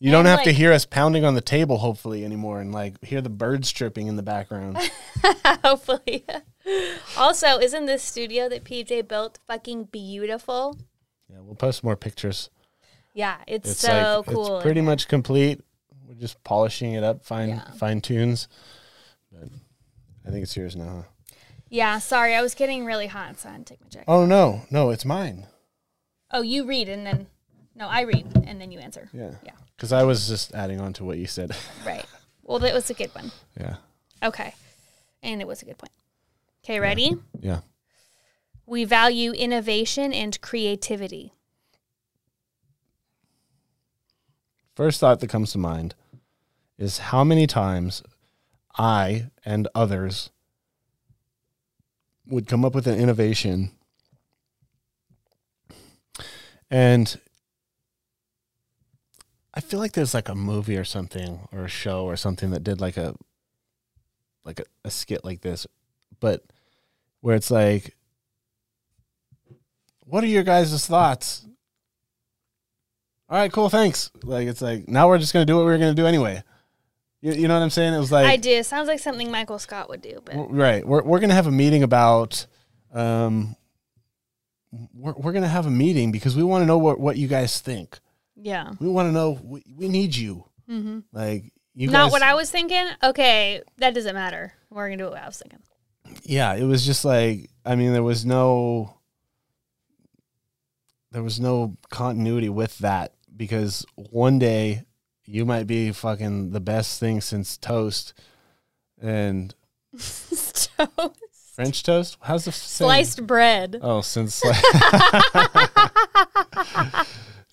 You 0.00 0.08
And, 0.08 0.12
don't 0.12 0.26
have 0.26 0.44
to 0.44 0.52
hear 0.52 0.72
us 0.72 0.84
pounding 0.84 1.24
on 1.24 1.34
the 1.34 1.40
table 1.40 1.78
hopefully 1.78 2.24
anymore 2.24 2.60
and 2.60 2.70
like 2.72 3.02
hear 3.04 3.20
the 3.20 3.28
birds 3.30 3.72
chirping 3.72 4.06
in 4.06 4.14
the 4.14 4.22
background. 4.22 4.78
Hopefully. 5.64 6.24
also, 7.16 7.58
isn't 7.58 7.86
this 7.86 8.04
studio 8.04 8.48
that 8.48 8.62
PJ 8.62 9.08
built 9.08 9.40
fucking 9.48 9.84
beautiful? 9.84 10.78
yeah, 11.28 11.38
we'll 11.40 11.56
post 11.56 11.82
more 11.82 11.96
pictures. 11.96 12.50
Yeah, 13.12 13.38
it's, 13.48 13.72
It's 13.72 13.80
so 13.80 14.22
like 14.24 14.32
cool. 14.34 14.56
it's 14.58 14.62
pretty 14.62 14.80
much 14.82 15.08
complete. 15.08 15.60
We're 16.08 16.14
just 16.14 16.42
polishing 16.42 16.94
it 16.94 17.04
up, 17.04 17.22
fine 17.24 17.50
Yeah. 17.50 17.70
fine 17.72 18.00
tunes. 18.00 18.48
But 19.30 19.48
I 20.26 20.30
think 20.30 20.42
it's 20.42 20.56
yours 20.56 20.74
now. 20.74 21.04
Huh? 21.06 21.34
Yeah, 21.68 21.98
sorry, 21.98 22.34
I 22.34 22.40
was 22.40 22.54
getting 22.54 22.86
really 22.86 23.08
hot, 23.08 23.38
so 23.38 23.50
I 23.50 23.52
had 23.52 23.66
to 23.66 23.74
take 23.74 23.82
my 23.82 23.88
jacket. 23.90 24.06
Oh 24.08 24.24
no, 24.24 24.62
no, 24.70 24.88
it's 24.88 25.04
mine. 25.04 25.46
Oh, 26.30 26.40
you 26.40 26.64
read 26.64 26.88
and 26.88 27.06
then 27.06 27.26
no, 27.74 27.86
I 27.88 28.00
read 28.02 28.26
and 28.46 28.58
then 28.60 28.72
you 28.72 28.78
answer. 28.78 29.10
Yeah. 29.12 29.32
Yeah. 29.44 29.52
Because 29.76 29.92
I 29.92 30.02
was 30.04 30.26
just 30.26 30.54
adding 30.54 30.80
on 30.80 30.94
to 30.94 31.04
what 31.04 31.18
you 31.18 31.26
said. 31.26 31.54
Right. 31.86 32.04
Well, 32.42 32.58
that 32.60 32.72
was 32.72 32.88
a 32.88 32.94
good 32.94 33.14
one. 33.14 33.30
yeah. 33.60 33.76
Okay. 34.22 34.54
And 35.22 35.42
it 35.42 35.46
was 35.46 35.60
a 35.60 35.66
good 35.66 35.76
point. 35.76 35.92
Okay, 36.64 36.80
ready? 36.80 37.16
Yeah. 37.38 37.60
We 38.64 38.84
value 38.84 39.32
innovation 39.32 40.12
and 40.14 40.40
creativity. 40.40 41.34
First 44.78 45.00
thought 45.00 45.18
that 45.18 45.26
comes 45.26 45.50
to 45.50 45.58
mind 45.58 45.96
is 46.78 46.98
how 46.98 47.24
many 47.24 47.48
times 47.48 48.00
I 48.78 49.32
and 49.44 49.66
others 49.74 50.30
would 52.28 52.46
come 52.46 52.64
up 52.64 52.76
with 52.76 52.86
an 52.86 52.96
innovation 52.96 53.72
and 56.70 57.18
I 59.52 59.60
feel 59.62 59.80
like 59.80 59.94
there's 59.94 60.14
like 60.14 60.28
a 60.28 60.36
movie 60.36 60.76
or 60.76 60.84
something 60.84 61.48
or 61.50 61.64
a 61.64 61.68
show 61.68 62.04
or 62.04 62.14
something 62.14 62.50
that 62.50 62.62
did 62.62 62.80
like 62.80 62.96
a 62.96 63.16
like 64.44 64.60
a, 64.60 64.64
a 64.84 64.92
skit 64.92 65.24
like 65.24 65.40
this 65.40 65.66
but 66.20 66.44
where 67.20 67.34
it's 67.34 67.50
like 67.50 67.96
what 70.04 70.22
are 70.22 70.28
your 70.28 70.44
guys' 70.44 70.86
thoughts 70.86 71.47
all 73.30 73.38
right, 73.38 73.52
cool, 73.52 73.68
thanks. 73.68 74.10
Like 74.22 74.48
it's 74.48 74.62
like 74.62 74.88
now 74.88 75.08
we're 75.08 75.18
just 75.18 75.32
gonna 75.32 75.44
do 75.44 75.56
what 75.56 75.66
we 75.66 75.72
were 75.72 75.78
gonna 75.78 75.94
do 75.94 76.06
anyway. 76.06 76.42
You, 77.20 77.32
you 77.32 77.48
know 77.48 77.54
what 77.54 77.62
I'm 77.62 77.70
saying? 77.70 77.94
It 77.94 77.98
was 77.98 78.12
like 78.12 78.26
I 78.26 78.36
do. 78.36 78.62
Sounds 78.62 78.88
like 78.88 79.00
something 79.00 79.30
Michael 79.30 79.58
Scott 79.58 79.88
would 79.88 80.00
do, 80.00 80.20
but 80.24 80.36
right. 80.52 80.86
We're 80.86 81.02
we're 81.02 81.18
gonna 81.20 81.34
have 81.34 81.46
a 81.46 81.52
meeting 81.52 81.82
about 81.82 82.46
um. 82.92 83.54
We're 84.94 85.14
we're 85.14 85.32
gonna 85.32 85.48
have 85.48 85.66
a 85.66 85.70
meeting 85.70 86.12
because 86.12 86.36
we 86.36 86.42
want 86.42 86.62
to 86.62 86.66
know 86.66 86.78
what 86.78 87.00
what 87.00 87.16
you 87.16 87.26
guys 87.26 87.60
think. 87.60 87.98
yeah. 88.36 88.72
We 88.80 88.88
want 88.88 89.08
to 89.08 89.12
know. 89.12 89.38
We, 89.42 89.62
we 89.74 89.88
need 89.88 90.14
you. 90.14 90.44
Mm-hmm. 90.70 91.00
Like 91.12 91.52
you. 91.74 91.90
Not 91.90 92.04
guys, 92.06 92.12
what 92.12 92.22
I 92.22 92.34
was 92.34 92.50
thinking. 92.50 92.86
Okay, 93.02 93.62
that 93.78 93.94
doesn't 93.94 94.14
matter. 94.14 94.52
We're 94.70 94.88
gonna 94.88 94.98
do 94.98 95.10
what 95.10 95.22
I 95.22 95.26
was 95.26 95.38
thinking. 95.38 95.60
Yeah, 96.22 96.54
it 96.54 96.64
was 96.64 96.86
just 96.86 97.04
like 97.04 97.50
I 97.64 97.76
mean 97.76 97.92
there 97.92 98.02
was 98.02 98.24
no. 98.24 98.94
There 101.10 101.22
was 101.22 101.40
no 101.40 101.76
continuity 101.90 102.50
with 102.50 102.76
that 102.78 103.14
because 103.38 103.86
one 103.94 104.38
day 104.38 104.84
you 105.24 105.46
might 105.46 105.66
be 105.66 105.92
fucking 105.92 106.50
the 106.50 106.60
best 106.60 107.00
thing 107.00 107.22
since 107.22 107.56
toast, 107.56 108.12
and 109.00 109.54
Toast. 109.92 110.70
French 111.54 111.82
toast? 111.82 112.18
How's 112.20 112.44
the? 112.44 112.52
Sliced 112.52 113.26
bread. 113.26 113.78
Oh, 113.80 114.00
since 114.00 114.44
like 114.44 114.62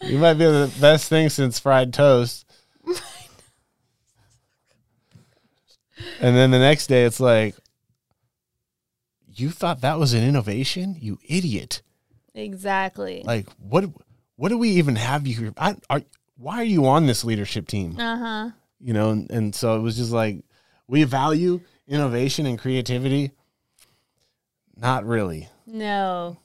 you 0.04 0.20
might 0.20 0.36
be 0.36 0.46
the 0.46 0.72
best 0.80 1.10
thing 1.10 1.30
since 1.30 1.60
fried 1.60 1.94
toast. 1.94 2.46
And 6.20 6.36
then 6.36 6.52
the 6.52 6.60
next 6.60 6.88
day, 6.88 7.06
it's 7.06 7.20
like 7.20 7.56
you 9.34 9.50
thought 9.50 9.82
that 9.82 9.98
was 9.98 10.14
an 10.14 10.24
innovation? 10.24 10.98
You 11.00 11.18
idiot! 11.28 11.82
Exactly. 12.34 13.24
Like 13.26 13.48
what? 13.58 13.86
What 14.36 14.50
do 14.50 14.58
we 14.58 14.70
even 14.72 14.96
have 14.96 15.26
you 15.26 15.36
here? 15.36 15.54
I, 15.58 15.76
are, 15.90 16.02
why 16.38 16.58
are 16.58 16.66
you 16.66 16.86
on 16.86 17.06
this 17.08 17.24
leadership 17.24 17.68
team? 17.68 18.00
Uh 18.00 18.18
huh. 18.18 18.50
You 18.80 18.94
know, 18.94 19.12
and, 19.12 19.32
and 19.32 19.56
so 19.56 19.78
it 19.78 19.80
was 19.80 19.98
just 19.98 20.12
like 20.12 20.44
we 20.88 21.04
value 21.04 21.62
innovation 21.88 22.46
and 22.46 22.60
creativity. 22.60 23.32
Not 24.76 25.06
really. 25.06 25.50
No. 25.66 26.38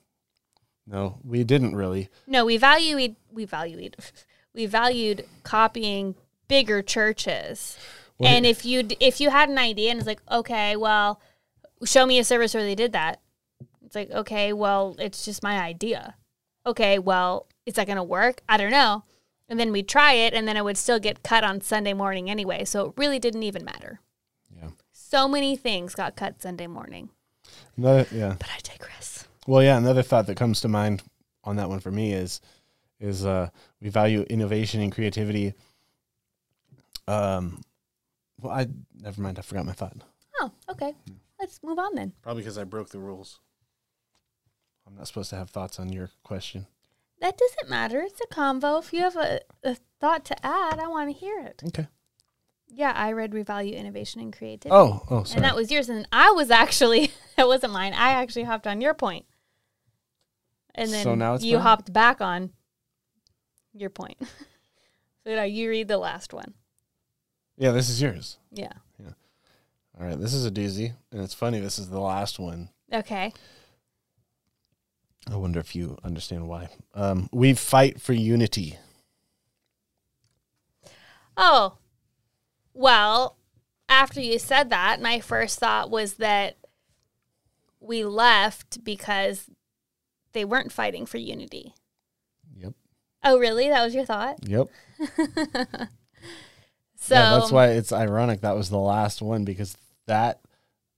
No, 0.87 1.19
we 1.25 1.45
didn't 1.45 1.75
really. 1.75 2.09
No, 2.27 2.45
we 2.45 2.57
value 2.57 2.97
we, 2.97 3.17
we 3.31 3.45
valued 3.45 3.97
we 4.55 4.67
valued 4.67 5.25
copying 5.43 6.15
bigger 6.49 6.83
churches. 6.83 7.79
Well, 8.19 8.29
and 8.29 8.45
if 8.45 8.65
you 8.65 8.89
if 9.01 9.21
you 9.21 9.31
had 9.31 9.49
an 9.49 9.59
idea 9.59 9.91
and 9.91 9.99
it's 9.99 10.07
like, 10.07 10.21
okay, 10.31 10.77
well, 10.77 11.21
show 11.85 12.07
me 12.07 12.19
a 12.19 12.25
service 12.25 12.55
where 12.55 12.63
they 12.63 12.75
did 12.75 12.93
that. 12.93 13.21
It's 13.85 13.95
like, 13.95 14.11
okay, 14.11 14.53
well, 14.53 14.95
it's 14.99 15.25
just 15.25 15.43
my 15.43 15.59
idea. 15.59 16.15
Okay, 16.65 16.99
well, 16.99 17.47
is 17.71 17.77
that 17.77 17.87
going 17.87 17.97
to 17.97 18.03
work? 18.03 18.43
I 18.49 18.57
don't 18.57 18.73
know. 18.73 19.05
And 19.49 19.59
then 19.59 19.73
we'd 19.73 19.89
try 19.89 20.13
it 20.13 20.35
and 20.35 20.47
then 20.47 20.57
it 20.57 20.65
would 20.65 20.77
still 20.77 20.99
get 20.99 21.23
cut 21.23 21.45
on 21.45 21.61
Sunday 21.61 21.93
morning 21.93 22.29
anyway, 22.29 22.65
so 22.65 22.89
it 22.89 22.95
really 22.97 23.19
didn't 23.19 23.45
even 23.45 23.65
matter. 23.65 24.01
Yeah. 24.55 24.71
So 24.93 25.29
many 25.29 25.57
things 25.57 25.95
got 25.95 26.17
cut 26.17 26.43
Sunday 26.43 26.67
morning. 26.67 27.11
Another, 27.77 28.07
yeah. 28.13 28.35
But 28.39 28.49
I 28.51 28.59
digress. 28.63 29.27
Well, 29.47 29.63
yeah. 29.63 29.77
Another 29.77 30.03
thought 30.03 30.27
that 30.27 30.37
comes 30.37 30.61
to 30.61 30.69
mind 30.69 31.03
on 31.45 31.57
that 31.57 31.69
one 31.69 31.81
for 31.81 31.91
me 31.91 32.13
is 32.13 32.41
is 33.01 33.25
uh, 33.25 33.49
we 33.81 33.89
value 33.89 34.27
innovation 34.29 34.81
and 34.81 34.93
creativity. 34.93 35.55
Um, 37.09 37.63
well, 38.41 38.53
I 38.53 38.67
never 39.01 39.23
mind. 39.23 39.39
I 39.39 39.43
forgot 39.43 39.65
my 39.65 39.73
thought. 39.73 39.97
Oh, 40.41 40.53
okay. 40.69 40.95
Let's 41.39 41.61
move 41.63 41.79
on 41.79 41.95
then. 41.95 42.13
Probably 42.23 42.43
because 42.43 42.59
I 42.59 42.65
broke 42.65 42.91
the 42.91 42.99
rules. 42.99 43.41
I'm 44.87 44.97
not 44.97 45.07
supposed 45.07 45.31
to 45.31 45.37
have 45.37 45.51
thoughts 45.51 45.81
on 45.81 45.93
your 45.93 46.11
question. 46.23 46.67
That 47.21 47.37
doesn't 47.39 47.69
matter. 47.69 48.01
It's 48.01 48.21
a 48.21 48.35
convo. 48.35 48.83
If 48.83 48.93
you 48.93 49.03
have 49.03 49.17
a, 49.17 49.41
a 49.63 49.77
thought 50.01 50.25
to 50.27 50.47
add, 50.47 50.79
I 50.79 50.89
want 50.89 51.11
to 51.13 51.19
hear 51.19 51.39
it. 51.41 51.63
Okay. 51.67 51.87
Yeah, 52.73 52.93
I 52.95 53.13
read 53.13 53.33
Revalue 53.33 53.75
Innovation 53.77 54.21
and 54.21 54.33
Creativity. 54.37 54.71
Oh, 54.71 55.03
oh, 55.11 55.25
sorry. 55.25 55.37
and 55.37 55.45
that 55.45 55.57
was 55.57 55.71
yours. 55.71 55.89
And 55.89 56.07
I 56.13 56.31
was 56.31 56.51
actually, 56.51 57.11
that 57.37 57.47
wasn't 57.49 57.73
mine. 57.73 57.93
I 57.93 58.11
actually 58.13 58.45
hopped 58.45 58.67
on 58.67 58.81
your 58.81 58.95
point. 58.95 59.27
And 60.75 60.91
then 60.93 61.03
So 61.03 61.15
now 61.15 61.37
you 61.37 61.57
mine? 61.57 61.63
hopped 61.63 61.93
back 61.93 62.21
on 62.21 62.51
your 63.75 63.91
point. 63.91 64.17
so 65.25 65.35
now 65.35 65.43
you 65.43 65.69
read 65.69 65.89
the 65.89 65.99
last 65.99 66.33
one. 66.33 66.55
yeah, 67.59 67.73
this 67.73 67.89
is 67.91 68.01
yours. 68.01 68.39
Yeah. 68.53 68.73
All 70.01 70.07
right, 70.07 70.19
this 70.19 70.33
is 70.33 70.47
a 70.47 70.51
doozy, 70.51 70.95
and 71.13 71.21
it's 71.21 71.35
funny. 71.35 71.61
This 71.61 71.79
is 71.79 71.91
the 71.91 72.01
last 72.01 72.39
one. 72.39 72.71
Okay. 72.91 73.35
I 75.31 75.37
wonder 75.37 75.61
if 75.61 75.77
you 75.77 75.97
understand 76.03 76.49
why. 76.49 76.69
Um, 76.95 77.29
we 77.33 77.55
fight 77.55 78.01
for 78.01 78.13
unity. 78.13 78.79
Oh, 81.37 81.79
well, 82.75 83.37
after 83.89 84.21
you 84.21 84.39
said 84.39 84.71
that, 84.71 85.01
my 85.01 85.21
first 85.21 85.59
thought 85.59 85.91
was 85.91 86.15
that 86.15 86.57
we 87.79 88.05
left 88.05 88.83
because 88.83 89.49
they 90.33 90.45
weren't 90.45 90.73
fighting 90.73 91.07
for 91.07 91.19
unity. 91.19 91.75
Yep. 92.57 92.75
Oh, 93.25 93.39
really? 93.39 93.69
That 93.69 93.85
was 93.85 93.95
your 93.95 94.05
thought? 94.05 94.39
Yep. 94.47 94.69
So 94.99 95.07
yeah, 97.15 97.39
that's 97.39 97.53
why 97.53 97.69
it's 97.69 97.93
ironic 97.93 98.43
that 98.43 98.57
was 98.57 98.69
the 98.69 98.79
last 98.79 99.23
one 99.23 99.45
because 99.45 99.77
that 100.07 100.41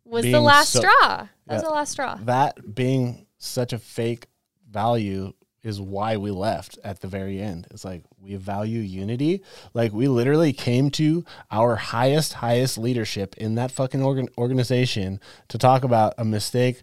was 0.04 0.24
the 0.24 0.40
last 0.40 0.72
so- 0.72 0.80
straw. 0.80 1.28
That 1.46 1.54
was 1.54 1.62
the 1.62 1.70
last 1.70 1.92
straw. 1.92 2.16
that 2.22 2.74
being 2.74 3.26
such 3.44 3.72
a 3.72 3.78
fake 3.78 4.26
value 4.70 5.32
is 5.62 5.80
why 5.80 6.16
we 6.16 6.30
left 6.30 6.76
at 6.82 7.00
the 7.00 7.06
very 7.06 7.40
end. 7.40 7.68
It's 7.70 7.84
like 7.84 8.02
we 8.18 8.34
value 8.34 8.80
unity. 8.80 9.42
Like 9.74 9.92
we 9.92 10.08
literally 10.08 10.52
came 10.52 10.90
to 10.92 11.24
our 11.52 11.76
highest, 11.76 12.32
highest 12.34 12.78
leadership 12.78 13.36
in 13.36 13.54
that 13.54 13.70
fucking 13.70 14.02
organ- 14.02 14.28
organization 14.36 15.20
to 15.48 15.58
talk 15.58 15.84
about 15.84 16.14
a 16.18 16.24
mistake, 16.24 16.82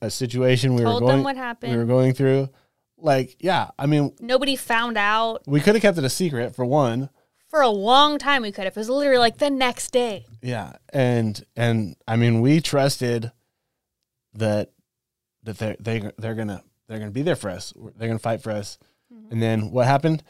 a 0.00 0.10
situation 0.10 0.74
we 0.74 0.82
Told 0.82 1.02
were 1.02 1.08
going 1.10 1.22
what 1.24 1.36
happened. 1.36 1.72
we 1.72 1.78
were 1.78 1.84
going 1.84 2.12
through. 2.14 2.48
Like, 2.98 3.36
yeah, 3.40 3.68
I 3.78 3.86
mean, 3.86 4.14
Nobody 4.20 4.56
found 4.56 4.96
out 4.96 5.42
we 5.46 5.60
could 5.60 5.74
have 5.74 5.82
kept 5.82 5.98
it 5.98 6.04
a 6.04 6.08
secret 6.08 6.56
for 6.56 6.64
one. 6.64 7.10
for 7.48 7.60
a 7.60 7.68
long 7.68 8.18
time. 8.18 8.42
We 8.42 8.50
could 8.52 8.64
have. 8.64 8.76
It 8.76 8.80
was 8.80 8.88
literally 8.88 9.18
like 9.18 9.38
the 9.38 9.50
next 9.50 9.90
day. 9.90 10.24
Yeah, 10.42 10.72
and 10.92 11.44
and 11.54 11.94
I 12.08 12.16
mean, 12.16 12.40
we 12.40 12.60
trusted 12.60 13.32
that 14.34 14.70
that 15.46 15.58
they 15.58 15.76
they 15.80 16.10
they're 16.18 16.34
gonna 16.34 16.62
they're 16.86 16.98
gonna 16.98 17.10
be 17.10 17.22
there 17.22 17.34
for 17.36 17.50
us. 17.50 17.72
They're 17.96 18.08
gonna 18.08 18.18
fight 18.18 18.42
for 18.42 18.50
us. 18.52 18.78
And 19.30 19.42
then 19.42 19.70
what 19.72 19.86
happened? 19.86 20.22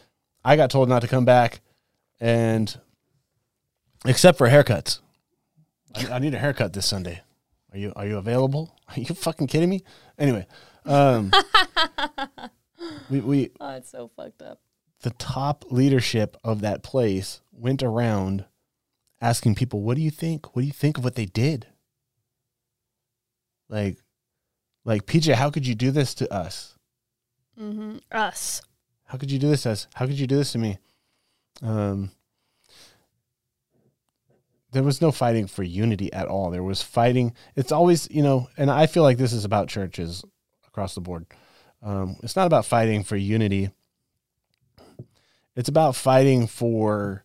I 0.44 0.56
got 0.56 0.70
told 0.70 0.88
not 0.88 1.02
to 1.02 1.08
come 1.08 1.24
back, 1.24 1.60
and 2.20 2.74
except 4.06 4.38
for 4.38 4.48
haircuts, 4.48 5.00
I, 5.94 6.12
I 6.14 6.18
need 6.18 6.34
a 6.34 6.38
haircut 6.38 6.72
this 6.72 6.86
Sunday. 6.86 7.20
Are 7.72 7.78
you 7.78 7.92
are 7.96 8.06
you 8.06 8.16
available? 8.16 8.74
Are 8.88 9.00
you 9.00 9.14
fucking 9.14 9.48
kidding 9.48 9.68
me? 9.68 9.82
Anyway, 10.18 10.46
um, 10.84 11.32
we 13.10 13.20
we 13.20 13.50
Oh, 13.60 13.74
it's 13.76 13.90
so 13.90 14.10
fucked 14.16 14.40
up. 14.42 14.60
the 15.02 15.10
top 15.10 15.64
leadership 15.70 16.36
of 16.44 16.60
that 16.60 16.82
place 16.82 17.40
went 17.52 17.82
around 17.82 18.44
asking 19.20 19.56
people, 19.56 19.80
"What 19.82 19.96
do 19.96 20.02
you 20.02 20.10
think? 20.10 20.54
What 20.54 20.62
do 20.62 20.66
you 20.66 20.72
think 20.72 20.96
of 20.98 21.04
what 21.04 21.16
they 21.16 21.26
did?" 21.26 21.66
Like, 23.68 23.98
like 24.86 25.04
PJ, 25.04 25.34
how 25.34 25.50
could 25.50 25.66
you 25.66 25.74
do 25.74 25.90
this 25.90 26.14
to 26.14 26.32
us? 26.32 26.78
Mm-hmm. 27.60 27.98
Us. 28.12 28.62
How 29.04 29.18
could 29.18 29.30
you 29.30 29.38
do 29.38 29.50
this 29.50 29.64
to 29.64 29.70
us? 29.70 29.88
How 29.94 30.06
could 30.06 30.18
you 30.18 30.28
do 30.28 30.36
this 30.36 30.52
to 30.52 30.58
me? 30.58 30.78
Um, 31.60 32.12
there 34.70 34.84
was 34.84 35.00
no 35.00 35.10
fighting 35.10 35.48
for 35.48 35.64
unity 35.64 36.12
at 36.12 36.28
all. 36.28 36.50
There 36.50 36.62
was 36.62 36.82
fighting. 36.82 37.34
It's 37.56 37.72
always, 37.72 38.08
you 38.10 38.22
know, 38.22 38.48
and 38.56 38.70
I 38.70 38.86
feel 38.86 39.02
like 39.02 39.18
this 39.18 39.32
is 39.32 39.44
about 39.44 39.68
churches 39.68 40.24
across 40.68 40.94
the 40.94 41.00
board. 41.00 41.26
Um, 41.82 42.16
it's 42.22 42.36
not 42.36 42.46
about 42.46 42.64
fighting 42.64 43.02
for 43.02 43.16
unity. 43.16 43.70
It's 45.56 45.68
about 45.68 45.96
fighting 45.96 46.46
for 46.46 47.24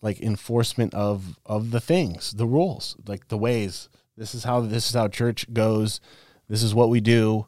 like 0.00 0.20
enforcement 0.20 0.94
of 0.94 1.38
of 1.44 1.72
the 1.72 1.80
things, 1.80 2.30
the 2.32 2.46
rules, 2.46 2.96
like 3.06 3.28
the 3.28 3.36
ways. 3.36 3.90
This 4.16 4.34
is 4.34 4.44
how 4.44 4.60
this 4.60 4.88
is 4.88 4.94
how 4.94 5.08
church 5.08 5.52
goes. 5.52 6.00
This 6.50 6.64
is 6.64 6.74
what 6.74 6.88
we 6.88 7.00
do. 7.00 7.46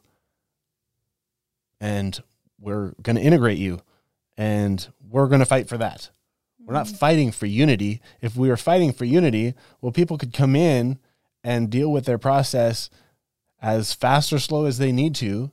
And 1.81 2.17
we're 2.57 2.93
going 3.01 3.17
to 3.17 3.21
integrate 3.21 3.57
you 3.57 3.81
and 4.37 4.87
we're 5.09 5.27
going 5.27 5.41
to 5.41 5.45
fight 5.45 5.67
for 5.67 5.77
that. 5.77 6.09
We're 6.65 6.73
not 6.73 6.87
mm. 6.87 6.97
fighting 6.97 7.33
for 7.33 7.45
unity. 7.45 8.01
If 8.21 8.37
we 8.37 8.47
were 8.47 8.55
fighting 8.55 8.93
for 8.93 9.03
unity, 9.03 9.55
well, 9.81 9.91
people 9.91 10.17
could 10.17 10.33
come 10.33 10.55
in 10.55 10.99
and 11.43 11.69
deal 11.69 11.91
with 11.91 12.05
their 12.05 12.17
process 12.17 12.89
as 13.61 13.93
fast 13.93 14.31
or 14.31 14.39
slow 14.39 14.63
as 14.65 14.77
they 14.77 14.93
need 14.93 15.15
to 15.15 15.51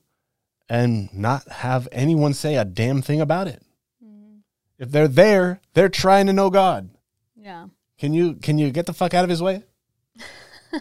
and 0.68 1.12
not 1.12 1.48
have 1.48 1.88
anyone 1.90 2.32
say 2.32 2.54
a 2.54 2.64
damn 2.64 3.02
thing 3.02 3.20
about 3.20 3.48
it. 3.48 3.60
Mm. 4.04 4.42
If 4.78 4.92
they're 4.92 5.08
there, 5.08 5.60
they're 5.74 5.88
trying 5.88 6.26
to 6.28 6.32
know 6.32 6.50
God. 6.50 6.90
Yeah. 7.34 7.66
Can 7.98 8.14
you 8.14 8.34
can 8.34 8.58
you 8.58 8.70
get 8.70 8.86
the 8.86 8.94
fuck 8.94 9.12
out 9.12 9.24
of 9.24 9.30
his 9.30 9.42
way? 9.42 9.64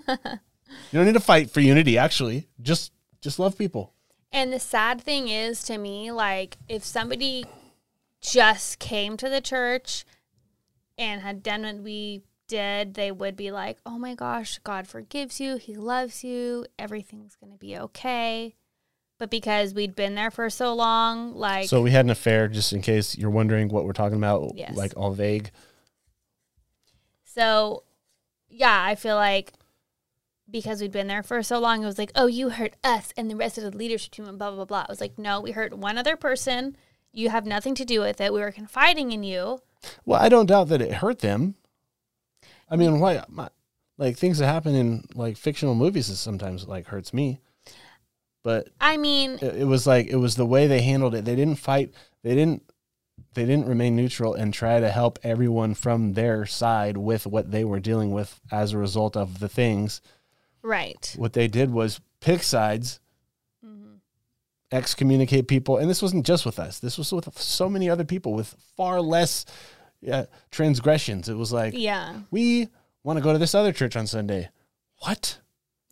you 0.92 0.98
don't 1.00 1.06
need 1.06 1.14
to 1.14 1.20
fight 1.20 1.50
for 1.50 1.60
unity 1.60 1.98
actually. 1.98 2.48
Just 2.62 2.92
just 3.22 3.40
love 3.40 3.58
people. 3.58 3.94
And 4.32 4.54
the 4.54 4.60
sad 4.60 5.02
thing 5.02 5.28
is 5.28 5.64
to 5.64 5.78
me, 5.78 6.12
like, 6.12 6.58
if 6.68 6.84
somebody 6.84 7.46
just 8.22 8.78
came 8.80 9.18
to 9.18 9.28
the 9.30 9.42
church 9.42 10.06
and 10.98 11.22
had 11.22 11.42
done 11.42 11.64
what 11.64 11.78
we 11.78 12.22
did, 12.48 12.94
they 12.94 13.12
would 13.12 13.36
be 13.36 13.50
like, 13.52 13.78
oh 13.86 13.98
my 13.98 14.14
gosh, 14.14 14.60
God 14.60 14.88
forgives 14.88 15.40
you. 15.40 15.58
He 15.58 15.76
loves 15.76 16.24
you. 16.24 16.66
Everything's 16.78 17.36
going 17.36 17.52
to 17.52 17.58
be 17.58 17.78
okay. 17.78 18.56
But 19.18 19.30
because 19.32 19.74
we'd 19.74 19.96
been 19.96 20.16
there 20.16 20.32
for 20.32 20.50
so 20.50 20.74
long, 20.76 21.34
like, 21.36 21.68
So 21.68 21.82
we 21.82 21.92
had 21.92 22.06
an 22.06 22.12
affair 22.12 22.48
just 22.48 22.72
in 22.72 22.82
case 22.82 23.18
you're 23.18 23.30
wondering 23.30 23.68
what 23.70 23.84
we're 23.86 23.94
talking 23.94 24.18
about 24.18 24.52
Yes. 24.56 24.76
like 24.78 24.94
all 24.96 25.12
vague. 25.12 25.52
So, 27.26 27.84
yeah, 28.50 28.84
I 28.84 28.96
feel 28.96 29.16
like 29.16 29.54
because 30.52 30.82
we'd 30.82 30.92
been 30.92 31.08
there 31.08 31.24
for 31.24 31.42
so 31.44 31.60
long, 31.60 31.84
it 31.84 31.86
was 31.86 31.98
like, 31.98 32.12
oh, 32.16 32.28
you 32.28 32.50
hurt 32.50 32.76
us 32.84 33.14
and 33.18 33.30
the 33.30 33.36
rest 33.36 33.58
of 33.58 33.64
the 33.64 33.78
leadership 33.78 34.12
team 34.12 34.28
and 34.28 34.38
blah, 34.38 34.52
blah, 34.52 34.66
blah. 34.66 34.86
I 34.88 34.92
was 34.92 35.02
like, 35.02 35.18
no, 35.18 35.42
we 35.42 35.52
hurt 35.52 35.78
one 35.78 35.98
other 35.98 36.16
person. 36.16 36.76
You 37.12 37.30
have 37.30 37.46
nothing 37.46 37.76
to 37.76 37.86
do 37.86 38.02
with 38.02 38.22
it. 38.22 38.34
We 38.34 38.40
were 38.40 38.52
confiding 38.52 39.12
in 39.12 39.24
you. 39.24 39.62
Well, 40.06 40.22
I 40.22 40.30
don't 40.30 40.48
doubt 40.48 40.70
that 40.70 40.82
it 40.82 40.96
hurt 40.96 41.20
them. 41.20 41.56
I 42.70 42.76
mean, 42.76 43.00
why? 43.00 43.24
My, 43.30 43.50
like 43.98 44.18
things 44.18 44.38
that 44.38 44.48
happen 44.48 44.76
in 44.76 45.04
like 45.14 45.38
fictional 45.38 45.76
movies 45.76 46.10
is 46.10 46.20
sometimes 46.20 46.68
like 46.68 46.88
hurts 46.88 47.14
me, 47.14 47.40
but 48.44 48.70
I 48.80 48.98
mean, 48.98 49.40
it, 49.42 49.58
it 49.58 49.68
was 49.68 49.86
like 49.86 50.08
it 50.08 50.16
was 50.16 50.36
the 50.36 50.46
way 50.46 50.68
they 50.68 50.82
handled 50.82 51.16
it. 51.16 51.26
They 51.26 51.36
didn't 51.36 51.58
fight. 51.58 51.94
They 52.24 52.36
didn't. 52.36 52.64
They 53.34 53.46
didn't 53.46 53.68
remain 53.68 53.96
neutral 53.96 54.34
and 54.34 54.54
try 54.54 54.80
to 54.80 54.90
help 54.90 55.20
everyone 55.24 55.74
from 55.74 56.14
their 56.14 56.46
side 56.46 56.98
with 56.98 57.28
what 57.28 57.52
they 57.52 57.66
were 57.66 57.80
dealing 57.80 58.12
with 58.12 58.40
as 58.52 58.72
a 58.72 58.78
result 58.78 59.18
of 59.18 59.40
the 59.40 59.50
things. 59.50 60.02
Right. 60.62 61.14
What 61.18 61.34
they 61.34 61.48
did 61.48 61.72
was 61.72 62.00
pick 62.22 62.44
sides, 62.44 63.00
hmm 63.64 63.96
excommunicate 64.72 65.48
people, 65.48 65.78
and 65.78 65.90
this 65.90 66.00
wasn't 66.02 66.26
just 66.26 66.46
with 66.46 66.60
us. 66.60 66.80
This 66.80 66.96
was 66.98 67.12
with 67.12 67.36
so 67.40 67.68
many 67.68 67.90
other 67.90 68.04
people 68.04 68.34
with 68.34 68.56
far 68.78 69.02
less 69.02 69.44
yeah, 70.00 70.26
transgressions. 70.52 71.28
It 71.28 71.34
was 71.34 71.52
like 71.52 71.74
Yeah. 71.76 72.20
we 72.32 72.68
want 73.04 73.18
to 73.18 73.24
go 73.24 73.34
to 73.34 73.40
this 73.40 73.56
other 73.56 73.72
church 73.74 73.96
on 73.96 74.06
Sunday. 74.08 74.50
What? 75.00 75.40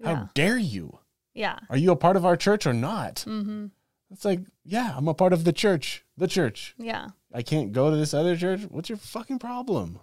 How 0.03 0.11
Yeah. 0.11 0.27
dare 0.35 0.57
you? 0.59 0.99
Yeah. 1.33 1.57
Are 1.71 1.77
you 1.77 1.91
a 1.91 1.95
part 1.95 2.15
of 2.17 2.25
our 2.25 2.37
church 2.37 2.67
or 2.67 2.73
not? 2.73 3.21
hmm 3.21 3.67
It's 4.11 4.23
like, 4.23 4.41
yeah, 4.63 4.93
I'm 4.95 5.07
a 5.07 5.13
part 5.13 5.33
of 5.33 5.43
the 5.43 5.51
church. 5.51 6.05
The 6.15 6.27
church. 6.27 6.73
Yeah. 6.77 7.07
I 7.33 7.41
can't 7.41 7.73
go 7.73 7.89
to 7.89 7.97
this 7.97 8.13
other 8.13 8.37
church. 8.37 8.61
What's 8.69 8.89
your 8.89 8.97
fucking 8.99 9.39
problem? 9.39 9.99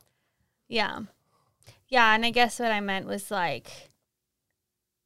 Yeah. 0.69 0.99
Yeah, 1.89 2.13
and 2.15 2.27
I 2.27 2.31
guess 2.31 2.59
what 2.59 2.73
I 2.73 2.81
meant 2.81 3.07
was 3.07 3.31
like 3.31 3.91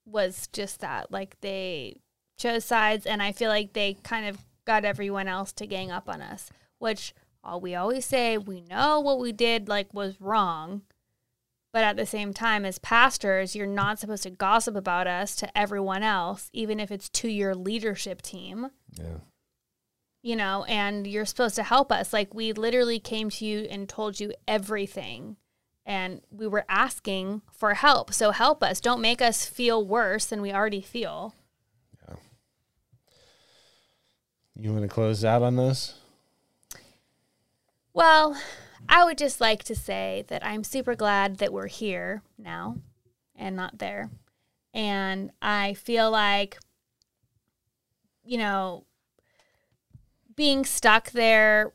was 0.09 0.49
just 0.53 0.81
that 0.81 1.11
like 1.13 1.41
they 1.41 2.01
chose 2.39 2.65
sides 2.65 3.07
and 3.07 3.23
I 3.23 3.33
feel 3.33 3.51
like 3.51 3.73
they 3.73 3.95
kind 4.03 4.27
of 4.27 4.39
got 4.65 4.85
everyone 4.85 5.29
else 5.29 5.53
to 5.55 5.67
gang 5.67 5.91
up 5.91 6.09
on 6.09 6.21
us, 6.23 6.51
which 6.79 7.15
all 7.43 7.61
we 7.61 7.75
always 7.75 8.05
say 8.05 8.37
we 8.39 8.61
know 8.61 9.01
what 9.01 9.19
we 9.19 9.33
did 9.33 9.69
like 9.69 9.93
was 9.95 10.21
wrong. 10.21 10.83
But 11.73 11.85
at 11.85 11.97
the 11.97 12.07
same 12.07 12.33
time 12.33 12.65
as 12.65 12.79
pastors, 12.79 13.55
you're 13.55 13.67
not 13.67 13.99
supposed 13.99 14.23
to 14.23 14.31
gossip 14.31 14.75
about 14.75 15.07
us 15.07 15.37
to 15.37 15.59
everyone 15.59 16.03
else, 16.03 16.49
even 16.53 16.81
if 16.81 16.91
it's 16.91 17.09
to 17.11 17.29
your 17.29 17.55
leadership 17.55 18.23
team 18.23 18.71
Yeah. 18.99 19.19
you 20.23 20.35
know, 20.35 20.65
and 20.65 21.07
you're 21.07 21.27
supposed 21.27 21.55
to 21.57 21.63
help 21.63 21.93
us. 21.93 22.13
Like 22.13 22.35
we 22.35 22.53
literally 22.53 22.99
came 22.99 23.31
to 23.31 23.45
you 23.45 23.67
and 23.71 23.89
told 23.89 24.19
you 24.19 24.33
everything. 24.47 25.37
And 25.89 26.21
we 26.31 26.47
were 26.47 26.67
asking 26.69 27.41
for 27.51 27.73
help. 27.73 28.13
So 28.13 28.31
help 28.31 28.63
us. 28.63 28.79
Don't 28.79 29.01
make 29.01 29.23
us 29.23 29.47
feel 29.47 29.83
worse 29.83 30.27
than 30.27 30.43
we 30.43 30.53
already 30.53 30.83
feel. 30.83 31.35
Yeah. 32.07 32.17
You 34.55 34.73
want 34.73 34.83
to 34.83 34.89
close 34.89 35.25
out 35.25 35.41
on 35.43 35.57
this? 35.57 35.95
Well, 37.95 38.39
I 38.87 39.03
would 39.05 39.17
just 39.17 39.41
like 39.41 39.65
to 39.65 39.75
say 39.75 40.27
that 40.29 40.45
I'm 40.45 40.63
super 40.63 40.95
glad 40.95 41.39
that 41.39 41.55
we're 41.55 41.69
here 41.69 42.23
now 42.37 42.77
and 43.35 43.57
not 43.57 43.79
there. 43.79 44.11
And 44.75 45.31
I 45.41 45.73
feel 45.73 46.11
like, 46.11 46.59
you 48.25 48.37
know, 48.37 48.85
being 50.37 50.67
stuck 50.67 51.13
there 51.13 51.73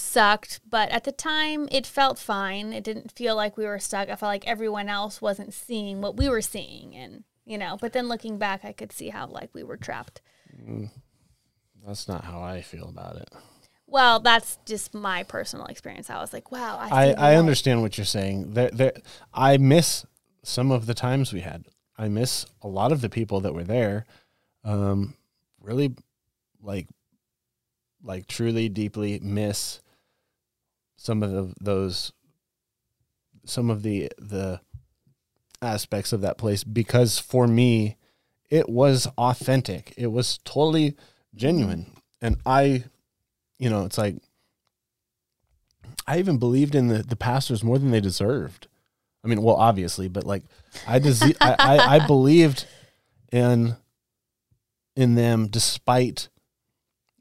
sucked, 0.00 0.60
but 0.68 0.88
at 0.90 1.04
the 1.04 1.12
time 1.12 1.68
it 1.70 1.86
felt 1.86 2.18
fine. 2.18 2.72
It 2.72 2.84
didn't 2.84 3.12
feel 3.12 3.36
like 3.36 3.56
we 3.56 3.64
were 3.64 3.78
stuck. 3.78 4.08
I 4.08 4.16
felt 4.16 4.30
like 4.30 4.46
everyone 4.46 4.88
else 4.88 5.20
wasn't 5.20 5.54
seeing 5.54 6.00
what 6.00 6.16
we 6.16 6.28
were 6.28 6.42
seeing. 6.42 6.94
And, 6.94 7.24
you 7.44 7.58
know, 7.58 7.76
but 7.80 7.92
then 7.92 8.08
looking 8.08 8.38
back, 8.38 8.64
I 8.64 8.72
could 8.72 8.92
see 8.92 9.10
how 9.10 9.26
like 9.26 9.50
we 9.54 9.62
were 9.62 9.76
trapped. 9.76 10.20
That's 11.86 12.08
not 12.08 12.24
how 12.24 12.42
I 12.42 12.62
feel 12.62 12.88
about 12.88 13.16
it. 13.16 13.28
Well, 13.86 14.20
that's 14.20 14.58
just 14.66 14.94
my 14.94 15.24
personal 15.24 15.66
experience. 15.66 16.10
I 16.10 16.20
was 16.20 16.32
like, 16.32 16.52
wow, 16.52 16.78
I, 16.78 17.12
I, 17.12 17.32
I 17.32 17.36
understand 17.36 17.82
what 17.82 17.98
you're 17.98 18.04
saying. 18.04 18.52
There, 18.52 18.70
there, 18.72 18.92
I 19.34 19.56
miss 19.56 20.06
some 20.44 20.70
of 20.70 20.86
the 20.86 20.94
times 20.94 21.32
we 21.32 21.40
had. 21.40 21.64
I 21.98 22.08
miss 22.08 22.46
a 22.62 22.68
lot 22.68 22.92
of 22.92 23.00
the 23.00 23.08
people 23.08 23.40
that 23.40 23.52
were 23.52 23.64
there. 23.64 24.06
Um, 24.64 25.14
really, 25.60 25.94
like, 26.62 26.86
like 28.02 28.26
truly, 28.28 28.68
deeply 28.68 29.18
miss 29.20 29.80
some 31.00 31.22
of 31.22 31.30
the, 31.30 31.54
those, 31.62 32.12
some 33.46 33.70
of 33.70 33.82
the 33.82 34.12
the 34.18 34.60
aspects 35.62 36.12
of 36.12 36.20
that 36.20 36.36
place 36.36 36.62
because 36.62 37.18
for 37.18 37.46
me, 37.46 37.96
it 38.50 38.68
was 38.68 39.06
authentic. 39.16 39.94
It 39.96 40.08
was 40.08 40.38
totally 40.44 40.96
genuine, 41.34 41.96
and 42.20 42.36
I, 42.44 42.84
you 43.58 43.70
know, 43.70 43.86
it's 43.86 43.96
like 43.96 44.16
I 46.06 46.18
even 46.18 46.36
believed 46.36 46.74
in 46.74 46.88
the, 46.88 47.02
the 47.02 47.16
pastors 47.16 47.64
more 47.64 47.78
than 47.78 47.92
they 47.92 48.00
deserved. 48.02 48.68
I 49.24 49.28
mean, 49.28 49.42
well, 49.42 49.56
obviously, 49.56 50.08
but 50.08 50.24
like 50.24 50.42
I, 50.86 50.98
dese- 50.98 51.34
I, 51.40 51.56
I, 51.58 51.94
I 51.96 52.06
believed 52.06 52.66
in 53.32 53.74
in 54.96 55.14
them 55.14 55.48
despite 55.48 56.28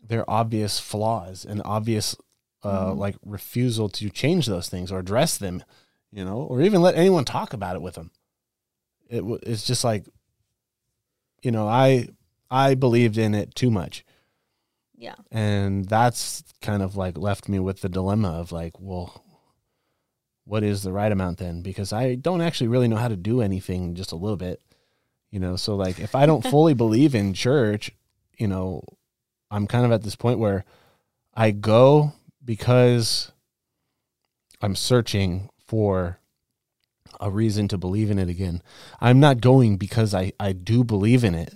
their 0.05 0.29
obvious 0.29 0.81
flaws 0.81 1.45
and 1.45 1.61
obvious 1.63 2.17
uh, 2.63 2.91
Mhm. 2.91 2.97
like 2.97 3.15
refusal 3.25 3.89
to 3.89 4.09
change 4.09 4.45
those 4.47 4.67
things 4.69 4.91
or 4.91 4.99
address 4.99 5.37
them, 5.37 5.63
you 6.11 6.25
know, 6.25 6.41
or 6.41 6.61
even 6.61 6.81
let 6.81 6.95
anyone 6.95 7.25
talk 7.25 7.53
about 7.53 7.75
it 7.75 7.81
with 7.81 7.95
them. 7.95 8.11
It 9.09 9.23
it's 9.43 9.65
just 9.65 9.83
like, 9.83 10.05
you 11.41 11.51
know, 11.51 11.67
I 11.67 12.07
I 12.51 12.75
believed 12.75 13.17
in 13.17 13.33
it 13.35 13.53
too 13.55 13.69
much 13.71 14.03
Yeah. 14.97 15.15
and 15.31 15.85
that's 15.85 16.43
kind 16.61 16.81
of 16.83 16.95
like 16.95 17.17
left 17.17 17.47
me 17.47 17.59
with 17.59 17.81
the 17.81 17.89
dilemma 17.89 18.29
of 18.29 18.51
like 18.51 18.73
well 18.79 19.23
what 20.45 20.63
is 20.63 20.81
the 20.81 20.91
right 20.91 21.11
amount 21.11 21.37
then 21.37 21.61
because 21.61 21.93
i 21.93 22.15
don't 22.15 22.41
actually 22.41 22.67
really 22.67 22.87
know 22.87 22.95
how 22.95 23.07
to 23.07 23.15
do 23.15 23.39
anything 23.41 23.93
just 23.93 24.11
a 24.11 24.15
little 24.15 24.35
bit 24.35 24.59
you 25.29 25.39
know 25.39 25.55
so 25.55 25.75
like 25.75 25.99
if 25.99 26.15
i 26.15 26.25
don't 26.25 26.41
fully 26.49 26.73
believe 26.73 27.13
in 27.13 27.33
church 27.35 27.91
you 28.39 28.47
know 28.47 28.81
i'm 29.51 29.67
kind 29.67 29.85
of 29.85 29.91
at 29.91 30.01
this 30.01 30.15
point 30.15 30.39
where 30.39 30.65
i 31.35 31.51
go 31.51 32.11
because 32.49 33.31
i'm 34.62 34.75
searching 34.75 35.49
for 35.67 36.19
a 37.19 37.29
reason 37.29 37.67
to 37.67 37.77
believe 37.77 38.09
in 38.09 38.17
it 38.17 38.29
again 38.29 38.62
i'm 38.99 39.19
not 39.19 39.41
going 39.41 39.77
because 39.77 40.13
i 40.13 40.31
i 40.39 40.51
do 40.51 40.83
believe 40.83 41.23
in 41.23 41.35
it 41.35 41.53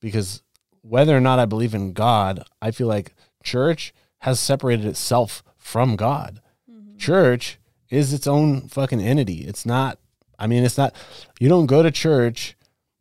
because 0.00 0.42
whether 0.82 1.16
or 1.16 1.20
not 1.20 1.38
I 1.38 1.44
believe 1.44 1.74
in 1.74 1.92
God, 1.92 2.44
I 2.60 2.70
feel 2.70 2.86
like 2.86 3.14
church 3.42 3.92
has 4.20 4.40
separated 4.40 4.86
itself 4.86 5.42
from 5.56 5.96
God. 5.96 6.40
Mm-hmm. 6.70 6.96
Church 6.96 7.58
is 7.90 8.12
its 8.12 8.26
own 8.26 8.68
fucking 8.68 9.00
entity. 9.00 9.46
It's 9.46 9.66
not, 9.66 9.98
I 10.38 10.46
mean, 10.46 10.64
it's 10.64 10.78
not, 10.78 10.94
you 11.38 11.48
don't 11.48 11.66
go 11.66 11.82
to 11.82 11.90
church 11.90 12.56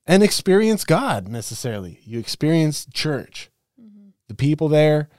and 0.06 0.24
experience 0.24 0.84
God 0.84 1.28
necessarily. 1.28 2.00
You 2.04 2.20
experience 2.20 2.86
church. 2.94 3.50
Mm-hmm. 3.82 4.10
The 4.28 4.36
people 4.36 4.70
there, 4.70 5.10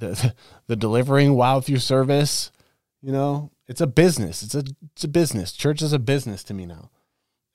the, 0.00 0.34
the 0.66 0.76
delivering 0.76 1.34
wow 1.34 1.60
through 1.60 1.78
service, 1.78 2.50
you 3.00 3.12
know, 3.12 3.50
it's 3.68 3.80
a 3.80 3.86
business. 3.86 4.42
It's 4.42 4.54
a, 4.54 4.64
it's 4.92 5.04
a 5.04 5.08
business. 5.08 5.52
Church 5.52 5.80
is 5.82 5.92
a 5.92 5.98
business 5.98 6.42
to 6.44 6.54
me 6.54 6.66
now. 6.66 6.90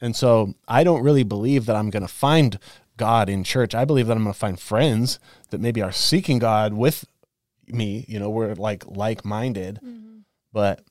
And 0.01 0.15
so 0.15 0.53
I 0.67 0.84
don't 0.84 1.03
really 1.03 1.23
believe 1.23 1.65
that 1.65 1.75
I'm 1.75 1.89
going 1.89 2.03
to 2.03 2.08
find 2.08 2.60
God 2.97 3.29
in 3.29 3.43
church. 3.43 3.75
I 3.75 3.86
believe 3.86 4.08
that 4.08 4.15
I'm 4.15 4.23
going 4.23 4.34
to 4.34 4.39
find 4.39 4.60
friends 4.60 5.19
that 5.49 5.60
maybe 5.60 5.81
are 5.81 5.91
seeking 5.91 6.39
God 6.39 6.73
with 6.73 7.05
me. 7.67 8.05
You 8.08 8.19
know, 8.19 8.29
we're 8.29 8.53
like 8.55 8.86
like 8.88 9.25
minded, 9.25 9.79
mm-hmm. 9.84 10.19
but 10.53 10.84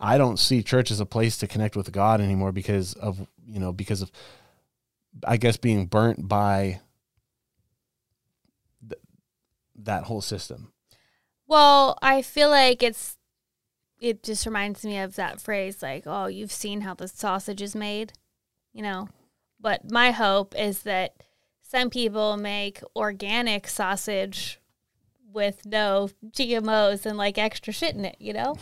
I 0.00 0.18
don't 0.18 0.38
see 0.38 0.62
church 0.62 0.90
as 0.90 1.00
a 1.00 1.06
place 1.06 1.38
to 1.38 1.46
connect 1.46 1.76
with 1.76 1.92
God 1.92 2.20
anymore 2.20 2.52
because 2.52 2.94
of 2.94 3.26
you 3.46 3.60
know 3.60 3.72
because 3.72 4.02
of 4.02 4.10
I 5.26 5.36
guess 5.36 5.56
being 5.56 5.86
burnt 5.86 6.26
by 6.26 6.80
th- 8.88 9.00
that 9.76 10.04
whole 10.04 10.20
system. 10.20 10.72
Well, 11.46 11.98
I 12.02 12.22
feel 12.22 12.50
like 12.50 12.82
it's 12.82 13.16
it 14.00 14.22
just 14.22 14.46
reminds 14.46 14.84
me 14.84 14.98
of 14.98 15.16
that 15.16 15.40
phrase 15.40 15.82
like, 15.82 16.04
"Oh, 16.06 16.26
you've 16.26 16.52
seen 16.52 16.82
how 16.82 16.94
the 16.94 17.08
sausage 17.08 17.62
is 17.62 17.74
made." 17.74 18.12
You 18.72 18.82
know. 18.82 19.08
But 19.60 19.90
my 19.90 20.10
hope 20.10 20.54
is 20.58 20.82
that 20.82 21.14
some 21.62 21.90
people 21.90 22.36
make 22.36 22.80
organic 22.94 23.66
sausage 23.66 24.60
with 25.32 25.66
no 25.66 26.10
GMOs 26.30 27.04
and 27.04 27.16
like 27.18 27.38
extra 27.38 27.72
shit 27.72 27.94
in 27.94 28.04
it, 28.04 28.16
you 28.20 28.32
know? 28.32 28.56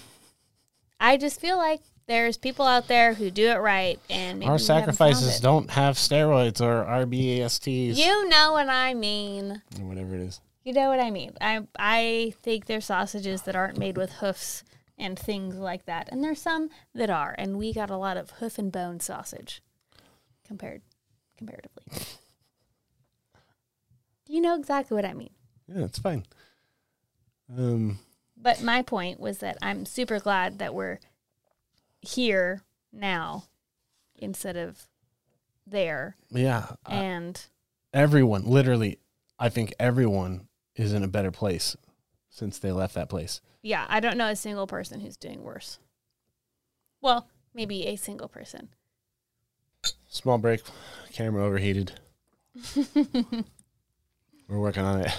I 0.99 1.17
just 1.17 1.41
feel 1.41 1.57
like 1.57 1.81
there's 2.07 2.37
people 2.37 2.67
out 2.67 2.89
there 2.89 3.15
who 3.15 3.31
do 3.31 3.49
it 3.51 3.57
right 3.57 3.99
and 4.09 4.39
maybe 4.39 4.49
Our 4.49 4.57
we 4.57 4.65
haven't 4.65 4.97
found 4.97 5.17
sacrifices 5.17 5.41
don't 5.41 5.71
have 5.71 5.97
steroids 5.97 6.61
or 6.61 6.85
RBASTs 6.85 7.97
You 7.97 8.29
know 8.29 8.53
what 8.53 8.69
I 8.69 8.95
mean. 8.95 9.63
whatever 9.81 10.15
it 10.15 10.23
is. 10.23 10.41
You 10.65 10.73
know 10.73 10.89
what 10.89 11.01
I 11.01 11.11
mean. 11.11 11.33
I 11.41 11.67
I 11.79 12.35
think 12.43 12.67
there's 12.67 12.85
sausages 12.87 13.43
that 13.43 13.57
aren't 13.57 13.79
made 13.79 13.97
with 13.97 14.13
hoofs 14.15 14.63
and 14.99 15.19
things 15.19 15.57
like 15.57 15.87
that, 15.87 16.09
and 16.13 16.23
there's 16.23 16.41
some 16.41 16.71
that 16.95 17.11
are, 17.11 17.35
and 17.37 17.59
we 17.59 17.73
got 17.73 17.91
a 17.91 17.97
lot 17.97 18.17
of 18.17 18.31
hoof 18.33 18.59
and 18.59 18.71
bone 18.71 19.01
sausage 19.01 19.61
compared 20.47 20.83
comparatively. 21.37 21.83
Do 24.27 24.33
you 24.35 24.41
know 24.41 24.55
exactly 24.55 24.95
what 24.95 25.05
I 25.05 25.15
mean. 25.15 25.31
Yeah, 25.67 25.85
it's 25.85 25.99
fine. 25.99 26.25
Um, 27.57 27.99
But 28.37 28.63
my 28.63 28.83
point 28.83 29.19
was 29.19 29.39
that 29.39 29.59
I'm 29.61 29.85
super 29.85 30.19
glad 30.21 30.59
that 30.59 30.75
we're 30.75 31.01
here 32.01 32.63
now 32.93 33.45
instead 34.17 34.57
of 34.57 34.87
there, 35.67 36.17
yeah, 36.31 36.67
uh, 36.87 36.91
and 36.91 37.45
everyone, 37.93 38.45
literally, 38.45 38.99
I 39.39 39.49
think 39.49 39.75
everyone 39.81 40.49
is 40.77 40.93
in 40.93 41.03
a 41.03 41.09
better 41.09 41.31
place 41.31 41.77
since 42.31 42.59
they 42.59 42.73
left 42.73 42.95
that 42.95 43.09
place. 43.09 43.41
yeah, 43.63 43.85
I 43.89 44.01
don't 44.01 44.17
know 44.17 44.29
a 44.29 44.37
single 44.37 44.67
person 44.67 45.01
who's 45.01 45.17
doing 45.17 45.43
worse. 45.43 45.79
Well, 47.01 47.29
maybe 47.55 47.87
a 47.87 47.97
single 47.97 48.29
person. 48.29 48.69
Small 50.09 50.39
break. 50.39 50.63
Camera 51.13 51.45
overheated. 51.45 51.93
We're 52.95 54.59
working 54.59 54.85
on 54.85 55.01
it. 55.07 55.13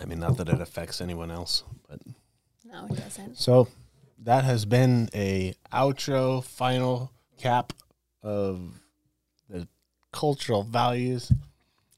I 0.00 0.04
mean, 0.06 0.20
not 0.20 0.36
that 0.38 0.48
it 0.48 0.60
affects 0.60 1.00
anyone 1.00 1.30
else, 1.30 1.64
but 1.88 2.00
No, 2.64 2.86
it 2.86 2.96
doesn't. 2.96 3.36
so 3.36 3.68
that 4.22 4.44
has 4.44 4.64
been 4.64 5.08
a 5.14 5.54
outro 5.72 6.42
final 6.42 7.10
cap 7.38 7.72
of 8.22 8.80
cultural 10.12 10.62
values 10.62 11.32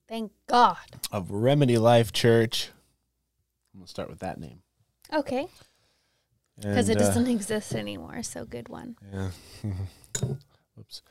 Thank 0.09 0.33
God. 0.47 0.77
of 1.11 1.31
Remedy 1.31 1.79
Life 1.79 2.13
Church. 2.13 2.71
I'm 3.73 3.81
gonna 3.81 3.89
start 3.89 4.11
with 4.11 4.21
that 4.21 4.39
name 4.39 4.63
Okay. 5.13 5.47
Because 6.57 6.89
it 6.89 6.97
uh, 6.97 7.01
doesn't 7.01 7.27
exist 7.29 7.75
anymore. 7.75 8.23
So 8.23 8.45
good 8.45 8.69
one. 8.69 8.97
Yeah. 9.13 9.31
Oops. 10.79 11.03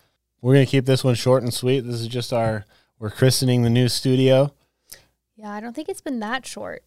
We're 0.42 0.54
gonna 0.54 0.66
keep 0.66 0.86
this 0.86 1.04
one 1.04 1.16
short 1.16 1.44
and 1.44 1.54
sweet. 1.54 1.82
This 1.82 2.00
is 2.00 2.08
just 2.08 2.32
our 2.32 2.66
we're 3.00 3.10
christening 3.10 3.64
the 3.64 3.70
new 3.70 3.88
studio. 3.90 4.54
Yeah, 5.36 5.52
I 5.52 5.60
don't 5.60 5.76
think 5.76 5.90
it's 5.90 6.02
been 6.02 6.20
that 6.20 6.46
short. 6.46 6.84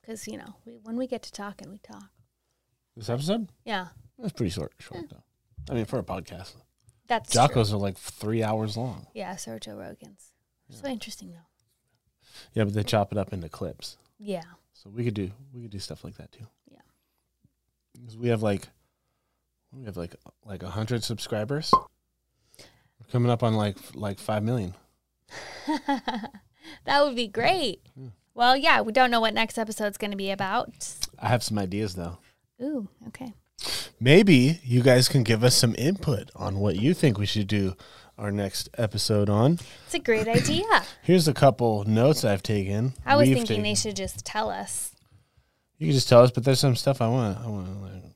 Because, 0.00 0.26
you 0.26 0.36
know, 0.38 0.56
we, 0.66 0.78
when 0.82 0.96
we 0.96 1.06
get 1.06 1.22
to 1.22 1.32
talking, 1.32 1.70
we 1.70 1.78
talk. 1.78 2.10
This 2.96 3.08
episode 3.08 3.48
Yeah. 3.64 3.88
that's 4.18 4.32
pretty 4.32 4.50
short. 4.50 4.72
Short 4.78 5.08
though. 5.10 5.22
I 5.70 5.74
mean, 5.74 5.84
for 5.84 5.98
a 5.98 6.02
podcast, 6.02 6.54
That's 7.08 7.32
true. 7.32 7.40
Jocko's 7.40 7.72
are 7.72 7.78
like 7.78 7.96
three 7.96 8.42
hours 8.42 8.76
long. 8.76 9.06
Yeah, 9.14 9.36
so 9.36 9.52
are 9.52 9.58
Joe 9.58 9.76
Rogan's. 9.76 10.32
So 10.70 10.86
interesting, 10.86 11.30
though. 11.30 11.46
Yeah, 12.52 12.64
but 12.64 12.74
they 12.74 12.82
chop 12.84 13.10
it 13.10 13.18
up 13.18 13.32
into 13.32 13.48
clips, 13.48 13.96
Yeah. 14.18 14.42
so 14.74 14.90
we 14.90 15.02
could 15.04 15.14
do 15.14 15.30
we 15.52 15.62
could 15.62 15.70
do 15.70 15.78
stuff 15.78 16.04
like 16.04 16.16
that 16.18 16.30
too. 16.30 16.46
Yeah. 16.70 16.78
because 17.94 18.16
we 18.16 18.28
have 18.28 18.42
like 18.42 18.68
we 19.72 19.84
have 19.86 19.96
like 19.96 20.14
like 20.44 20.62
a 20.62 20.68
hundred 20.70 21.02
subscribers. 21.02 21.72
We're 21.72 23.10
coming 23.10 23.30
up 23.30 23.42
on 23.42 23.54
like 23.54 23.76
like 23.94 24.18
five 24.18 24.42
million. 24.44 24.74
that 25.86 27.02
would 27.02 27.16
be 27.16 27.28
great. 27.28 27.80
Well, 28.34 28.56
yeah, 28.56 28.82
we 28.82 28.92
don't 28.92 29.10
know 29.10 29.20
what 29.20 29.34
next 29.34 29.58
episode's 29.58 29.98
going 29.98 30.10
to 30.12 30.16
be 30.16 30.30
about. 30.30 30.94
I 31.18 31.28
have 31.28 31.42
some 31.42 31.58
ideas 31.58 31.94
though. 31.94 32.18
Ooh, 32.62 32.88
okay. 33.08 33.32
Maybe 34.00 34.60
you 34.62 34.82
guys 34.82 35.08
can 35.08 35.22
give 35.22 35.42
us 35.42 35.56
some 35.56 35.74
input 35.76 36.30
on 36.36 36.58
what 36.58 36.76
you 36.76 36.94
think 36.94 37.18
we 37.18 37.26
should 37.26 37.48
do 37.48 37.74
our 38.16 38.30
next 38.30 38.68
episode 38.78 39.28
on. 39.28 39.58
It's 39.86 39.94
a 39.94 39.98
great 39.98 40.28
idea. 40.28 40.64
Here's 41.02 41.28
a 41.28 41.34
couple 41.34 41.84
notes 41.84 42.24
I've 42.24 42.42
taken. 42.42 42.94
I 43.04 43.16
was 43.16 43.26
We've 43.28 43.36
thinking 43.36 43.48
taken. 43.56 43.62
they 43.64 43.74
should 43.74 43.96
just 43.96 44.24
tell 44.24 44.50
us. 44.50 44.92
You 45.78 45.86
can 45.88 45.94
just 45.94 46.08
tell 46.08 46.22
us, 46.22 46.30
but 46.30 46.44
there's 46.44 46.60
some 46.60 46.74
stuff 46.76 47.00
I 47.00 47.08
want. 47.08 47.38
I 47.38 47.46
want 47.48 47.66
to 47.66 47.72
learn. 47.80 48.14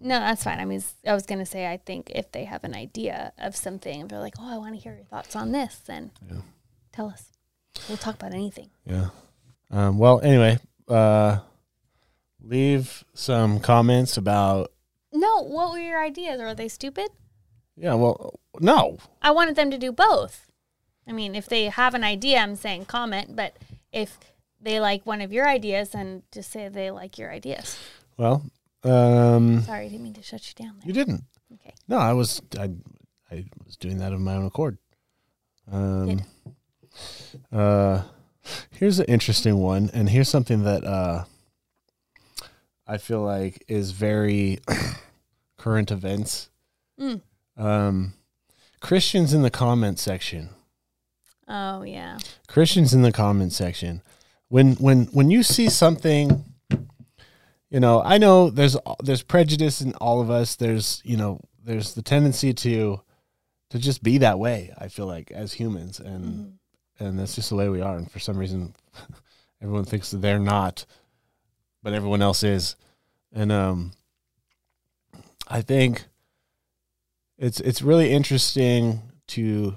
No, 0.00 0.20
that's 0.20 0.44
fine. 0.44 0.60
I 0.60 0.64
mean, 0.64 0.82
I 1.06 1.12
was 1.14 1.26
going 1.26 1.40
to 1.40 1.46
say, 1.46 1.66
I 1.70 1.76
think 1.78 2.10
if 2.14 2.30
they 2.32 2.44
have 2.44 2.62
an 2.64 2.74
idea 2.74 3.32
of 3.38 3.56
something, 3.56 4.00
if 4.02 4.08
they're 4.08 4.20
like, 4.20 4.34
oh, 4.38 4.54
I 4.54 4.58
want 4.58 4.74
to 4.76 4.80
hear 4.80 4.94
your 4.94 5.04
thoughts 5.06 5.34
on 5.34 5.52
this, 5.52 5.76
then 5.86 6.10
Yeah. 6.30 6.42
tell 6.92 7.06
us. 7.08 7.24
We'll 7.88 7.96
talk 7.98 8.14
about 8.14 8.32
anything. 8.34 8.68
Yeah. 8.86 9.08
Um, 9.70 9.98
well, 9.98 10.20
anyway, 10.20 10.58
uh, 10.88 11.38
leave 12.40 13.04
some 13.14 13.60
comments 13.60 14.16
about. 14.16 14.72
No, 15.18 15.42
what 15.42 15.72
were 15.72 15.78
your 15.78 16.00
ideas? 16.00 16.40
Are 16.40 16.54
they 16.54 16.68
stupid? 16.68 17.08
Yeah. 17.76 17.94
Well, 17.94 18.38
no. 18.60 18.98
I 19.20 19.32
wanted 19.32 19.56
them 19.56 19.70
to 19.70 19.78
do 19.78 19.90
both. 19.90 20.46
I 21.08 21.12
mean, 21.12 21.34
if 21.34 21.46
they 21.46 21.64
have 21.64 21.94
an 21.94 22.04
idea, 22.04 22.38
I'm 22.38 22.54
saying 22.54 22.84
comment, 22.84 23.34
but 23.34 23.56
if 23.92 24.18
they 24.60 24.78
like 24.78 25.04
one 25.06 25.20
of 25.20 25.32
your 25.32 25.48
ideas, 25.48 25.90
then 25.90 26.22
just 26.30 26.50
say 26.52 26.68
they 26.68 26.90
like 26.90 27.18
your 27.18 27.32
ideas. 27.32 27.78
Well, 28.16 28.44
um, 28.84 29.62
Sorry, 29.62 29.86
I 29.86 29.88
didn't 29.88 30.04
mean 30.04 30.14
to 30.14 30.22
shut 30.22 30.46
you 30.48 30.64
down 30.64 30.76
you 30.84 30.92
didn't. 30.92 31.24
Okay. 31.54 31.74
No, 31.88 31.98
I 31.98 32.12
was. 32.12 32.40
I, 32.58 32.70
I 33.30 33.44
was 33.64 33.76
doing 33.76 33.98
that 33.98 34.12
of 34.12 34.20
my 34.20 34.34
own 34.34 34.46
accord. 34.46 34.78
Um, 35.70 36.22
uh, 37.52 38.02
here's 38.70 38.98
an 38.98 39.06
interesting 39.06 39.58
one, 39.58 39.90
and 39.92 40.08
here's 40.10 40.28
something 40.28 40.62
that 40.64 40.84
uh, 40.84 41.24
I 42.86 42.98
feel 42.98 43.22
like 43.22 43.64
is 43.68 43.90
very 43.90 44.60
current 45.58 45.90
events. 45.90 46.48
Mm. 46.98 47.20
Um, 47.56 48.14
Christians 48.80 49.34
in 49.34 49.42
the 49.42 49.50
comment 49.50 49.98
section. 49.98 50.50
Oh, 51.46 51.82
yeah. 51.82 52.18
Christians 52.46 52.94
in 52.94 53.02
the 53.02 53.12
comment 53.12 53.52
section. 53.52 54.02
When 54.48 54.74
when 54.76 55.06
when 55.06 55.30
you 55.30 55.42
see 55.42 55.68
something, 55.68 56.44
you 57.70 57.80
know, 57.80 58.02
I 58.02 58.16
know 58.18 58.48
there's 58.48 58.76
there's 59.02 59.22
prejudice 59.22 59.80
in 59.82 59.92
all 59.94 60.20
of 60.22 60.30
us. 60.30 60.56
There's 60.56 61.02
you 61.04 61.16
know 61.18 61.40
there's 61.62 61.94
the 61.94 62.00
tendency 62.02 62.54
to 62.54 63.02
to 63.70 63.78
just 63.78 64.02
be 64.02 64.18
that 64.18 64.38
way. 64.38 64.72
I 64.78 64.88
feel 64.88 65.06
like 65.06 65.30
as 65.32 65.52
humans, 65.52 66.00
and 66.00 66.24
Mhm. 66.24 66.52
and 67.00 67.18
that's 67.18 67.34
just 67.34 67.50
the 67.50 67.56
way 67.56 67.68
we 67.68 67.82
are. 67.82 67.96
And 67.96 68.10
for 68.10 68.18
some 68.20 68.38
reason, 68.38 68.74
everyone 69.62 69.84
thinks 69.84 70.10
that 70.12 70.22
they're 70.22 70.38
not, 70.38 70.86
but 71.82 71.92
everyone 71.92 72.22
else 72.22 72.42
is. 72.42 72.74
And 73.32 73.52
um, 73.52 73.92
I 75.48 75.62
think 75.62 76.06
it's 77.38 77.60
it's 77.60 77.82
really 77.82 78.12
interesting 78.12 79.02
to 79.28 79.76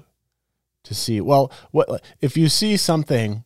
to 0.84 0.94
see. 0.94 1.20
Well, 1.20 1.50
what 1.70 2.02
if 2.20 2.36
you 2.36 2.48
see 2.48 2.76
something 2.76 3.44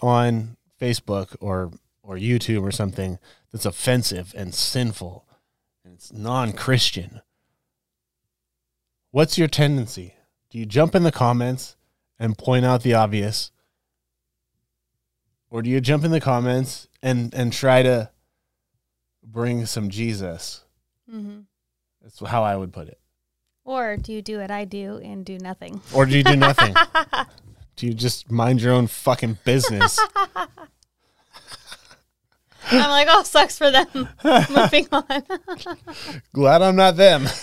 on 0.00 0.56
Facebook 0.80 1.36
or 1.40 1.72
or 2.02 2.16
YouTube 2.16 2.62
or 2.62 2.72
something 2.72 3.18
that's 3.50 3.66
offensive 3.66 4.34
and 4.36 4.54
sinful, 4.54 5.26
and 5.84 5.94
it's 5.94 6.12
non-Christian? 6.12 7.20
What's 9.10 9.36
your 9.36 9.48
tendency? 9.48 10.14
Do 10.48 10.58
you 10.58 10.64
jump 10.64 10.94
in 10.94 11.02
the 11.02 11.12
comments 11.12 11.76
and 12.18 12.38
point 12.38 12.64
out 12.64 12.82
the 12.82 12.94
obvious? 12.94 13.50
Or 15.50 15.60
do 15.60 15.68
you 15.68 15.82
jump 15.82 16.02
in 16.02 16.12
the 16.12 16.20
comments 16.20 16.88
and 17.02 17.34
and 17.34 17.52
try 17.52 17.82
to 17.82 18.10
bring 19.22 19.66
some 19.66 19.90
Jesus? 19.90 20.64
Mhm. 21.10 21.44
That's 22.02 22.18
how 22.20 22.42
I 22.42 22.56
would 22.56 22.72
put 22.72 22.88
it. 22.88 22.98
Or 23.64 23.96
do 23.96 24.12
you 24.12 24.22
do 24.22 24.38
what 24.38 24.50
I 24.50 24.64
do 24.64 25.00
and 25.02 25.24
do 25.24 25.38
nothing? 25.38 25.80
Or 25.94 26.04
do 26.04 26.16
you 26.16 26.24
do 26.24 26.34
nothing? 26.36 26.74
do 27.76 27.86
you 27.86 27.94
just 27.94 28.30
mind 28.30 28.60
your 28.60 28.72
own 28.72 28.88
fucking 28.88 29.38
business? 29.44 30.00
I'm 32.70 32.90
like, 32.90 33.08
oh, 33.10 33.22
sucks 33.22 33.58
for 33.58 33.70
them. 33.70 33.86
Moving 34.50 34.88
on. 34.92 35.24
Glad 36.32 36.62
I'm 36.62 36.76
not 36.76 36.96
them. 36.96 37.26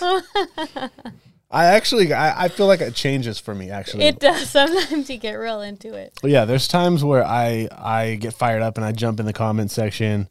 I 1.52 1.64
actually 1.66 2.12
I, 2.12 2.44
I 2.44 2.48
feel 2.48 2.66
like 2.66 2.80
it 2.80 2.94
changes 2.94 3.40
for 3.40 3.54
me 3.54 3.70
actually. 3.70 4.04
it 4.04 4.20
does. 4.20 4.50
Sometimes 4.50 5.10
you 5.10 5.16
get 5.18 5.32
real 5.32 5.62
into 5.62 5.94
it. 5.94 6.12
Well, 6.22 6.30
yeah, 6.30 6.44
there's 6.44 6.68
times 6.68 7.02
where 7.02 7.24
I 7.24 7.68
I 7.72 8.16
get 8.20 8.34
fired 8.34 8.62
up 8.62 8.76
and 8.76 8.84
I 8.84 8.92
jump 8.92 9.18
in 9.18 9.26
the 9.26 9.32
comment 9.32 9.70
section 9.72 10.28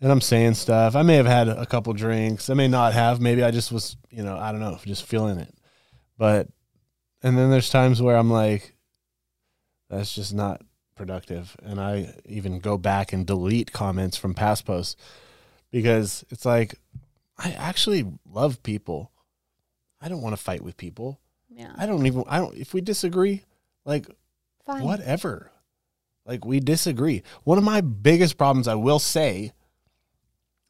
and 0.00 0.10
I'm 0.10 0.20
saying 0.20 0.54
stuff. 0.54 0.96
I 0.96 1.02
may 1.02 1.16
have 1.16 1.26
had 1.26 1.48
a 1.48 1.66
couple 1.66 1.92
drinks. 1.92 2.48
I 2.48 2.54
may 2.54 2.68
not 2.68 2.94
have. 2.94 3.20
Maybe 3.20 3.42
I 3.42 3.50
just 3.50 3.70
was, 3.70 3.96
you 4.10 4.22
know, 4.22 4.36
I 4.36 4.52
don't 4.52 4.60
know, 4.60 4.78
just 4.84 5.04
feeling 5.04 5.38
it. 5.38 5.54
But 6.16 6.48
and 7.22 7.36
then 7.36 7.50
there's 7.50 7.70
times 7.70 8.00
where 8.00 8.16
I'm 8.16 8.30
like 8.30 8.74
that's 9.88 10.14
just 10.14 10.32
not 10.32 10.62
productive 10.94 11.56
and 11.62 11.80
I 11.80 12.14
even 12.26 12.60
go 12.60 12.76
back 12.76 13.12
and 13.12 13.26
delete 13.26 13.72
comments 13.72 14.16
from 14.16 14.34
past 14.34 14.66
posts 14.66 14.96
because 15.70 16.24
it's 16.30 16.44
like 16.44 16.74
I 17.38 17.52
actually 17.52 18.04
love 18.26 18.62
people. 18.62 19.10
I 20.00 20.08
don't 20.08 20.22
want 20.22 20.36
to 20.36 20.42
fight 20.42 20.62
with 20.62 20.76
people. 20.76 21.20
Yeah. 21.48 21.72
I 21.76 21.86
don't 21.86 22.06
even 22.06 22.24
I 22.28 22.38
don't 22.38 22.56
if 22.56 22.72
we 22.72 22.80
disagree, 22.80 23.44
like 23.84 24.06
Fine. 24.64 24.82
whatever. 24.82 25.50
Like 26.26 26.44
we 26.44 26.60
disagree. 26.60 27.22
One 27.44 27.58
of 27.58 27.64
my 27.64 27.80
biggest 27.80 28.38
problems, 28.38 28.68
I 28.68 28.74
will 28.74 28.98
say, 28.98 29.52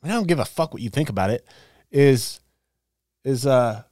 and 0.03 0.11
I 0.13 0.15
don't 0.15 0.27
give 0.29 0.39
a 0.39 0.45
fuck 0.45 0.73
what 0.73 0.83
you 0.83 0.91
think 0.91 1.09
about 1.09 1.31
it, 1.31 1.47
is 1.91 2.41
is 3.25 3.47
uh 3.47 3.83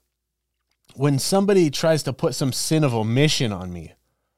when 0.94 1.18
somebody 1.18 1.70
tries 1.70 2.02
to 2.04 2.12
put 2.12 2.34
some 2.34 2.52
sin 2.52 2.82
of 2.84 2.94
omission 2.94 3.52
on 3.52 3.72
me. 3.72 3.92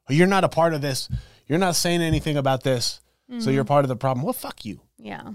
Oh, 0.09 0.13
you're 0.13 0.27
not 0.27 0.43
a 0.43 0.49
part 0.49 0.73
of 0.73 0.81
this. 0.81 1.09
You're 1.47 1.59
not 1.59 1.75
saying 1.75 2.01
anything 2.01 2.37
about 2.37 2.63
this. 2.63 2.99
So 3.39 3.49
you're 3.49 3.63
part 3.63 3.85
of 3.85 3.89
the 3.89 3.95
problem. 3.95 4.25
Well, 4.25 4.33
fuck 4.33 4.65
you. 4.65 4.81
Yeah. 4.97 5.31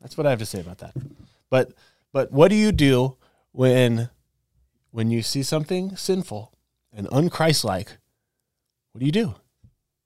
That's 0.00 0.16
what 0.16 0.26
I 0.26 0.30
have 0.30 0.38
to 0.38 0.46
say 0.46 0.58
about 0.60 0.78
that. 0.78 0.94
But 1.50 1.72
but 2.12 2.32
what 2.32 2.48
do 2.48 2.54
you 2.56 2.72
do 2.72 3.16
when 3.52 4.08
when 4.90 5.10
you 5.10 5.20
see 5.22 5.42
something 5.42 5.96
sinful 5.96 6.50
and 6.94 7.06
unchristlike? 7.08 7.88
What 8.92 9.00
do 9.00 9.06
you 9.06 9.12
do? 9.12 9.34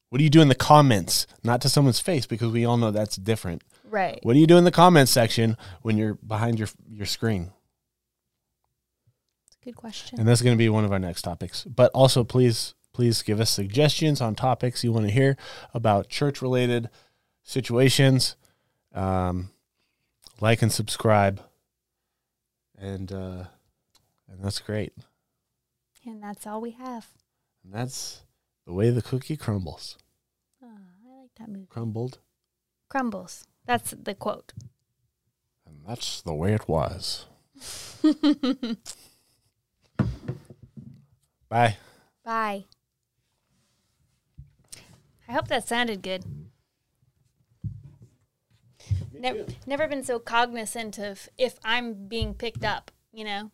What 0.09 0.19
do 0.19 0.25
you 0.25 0.31
do 0.31 0.41
in 0.41 0.49
the 0.49 0.55
comments? 0.57 1.27
Not 1.45 1.61
to 1.61 1.69
someone's 1.69 2.01
face 2.01 2.27
because 2.27 2.51
we 2.51 2.65
all 2.65 2.77
know 2.79 2.91
that's 2.91 3.17
different. 3.17 3.63
Right. 3.91 4.19
What 4.23 4.35
do 4.35 4.39
you 4.39 4.47
do 4.47 4.57
in 4.57 4.65
the 4.65 4.71
comments 4.71 5.11
section 5.13 5.57
when 5.83 5.97
you're 5.97 6.15
behind 6.15 6.59
your 6.59 6.69
your 6.89 7.07
screen? 7.07 7.53
Good 9.65 9.77
question. 9.77 10.19
And 10.19 10.27
that's 10.29 10.41
going 10.43 10.55
to 10.57 10.59
be 10.59 10.69
one 10.69 10.85
of 10.85 10.93
our 10.93 10.99
next 10.99 11.23
topics. 11.23 11.65
But 11.65 11.91
also 11.93 12.25
please 12.25 12.75
please 12.93 13.23
give 13.23 13.41
us 13.41 13.51
suggestions 13.51 14.21
on 14.21 14.35
topics 14.35 14.83
you 14.83 14.93
want 14.93 15.07
to 15.07 15.13
hear 15.13 15.37
about 15.75 16.09
church 16.09 16.41
related 16.43 16.89
situations. 17.43 18.37
Um, 18.95 19.51
like 20.41 20.63
and 20.63 20.73
subscribe. 20.73 21.41
and 22.79 23.13
uh, 23.13 23.45
and 24.29 24.43
that's 24.43 24.61
great. 24.61 24.93
And 26.07 26.23
that's 26.23 26.47
all 26.47 26.61
we 26.61 26.71
have. 26.73 27.09
And 27.65 27.73
that's 27.75 28.23
the 28.67 28.73
way 28.73 28.91
the 28.91 29.03
cookie 29.03 29.37
crumbles. 29.37 29.99
Oh, 30.63 30.69
I 30.69 31.21
like 31.21 31.31
that 31.39 31.49
movie. 31.49 31.67
Crumbled, 31.69 32.19
Crumbles. 32.89 33.45
That's 33.69 33.91
the 33.91 34.15
quote. 34.15 34.55
and 35.67 35.77
that's 35.87 36.23
the 36.23 36.33
way 36.33 36.55
it 36.55 36.67
was. 36.67 37.27
Bye. 41.51 41.77
Bye. 42.25 42.65
I 45.29 45.33
hope 45.33 45.49
that 45.49 45.69
sounded 45.69 46.01
good. 46.01 46.25
Never, 49.13 49.45
never 49.67 49.87
been 49.87 50.03
so 50.03 50.19
cognizant 50.19 50.97
of 50.99 51.29
if 51.37 51.59
I'm 51.63 52.09
being 52.09 52.33
picked 52.33 52.65
up, 52.65 52.91
you 53.13 53.25
know? 53.25 53.51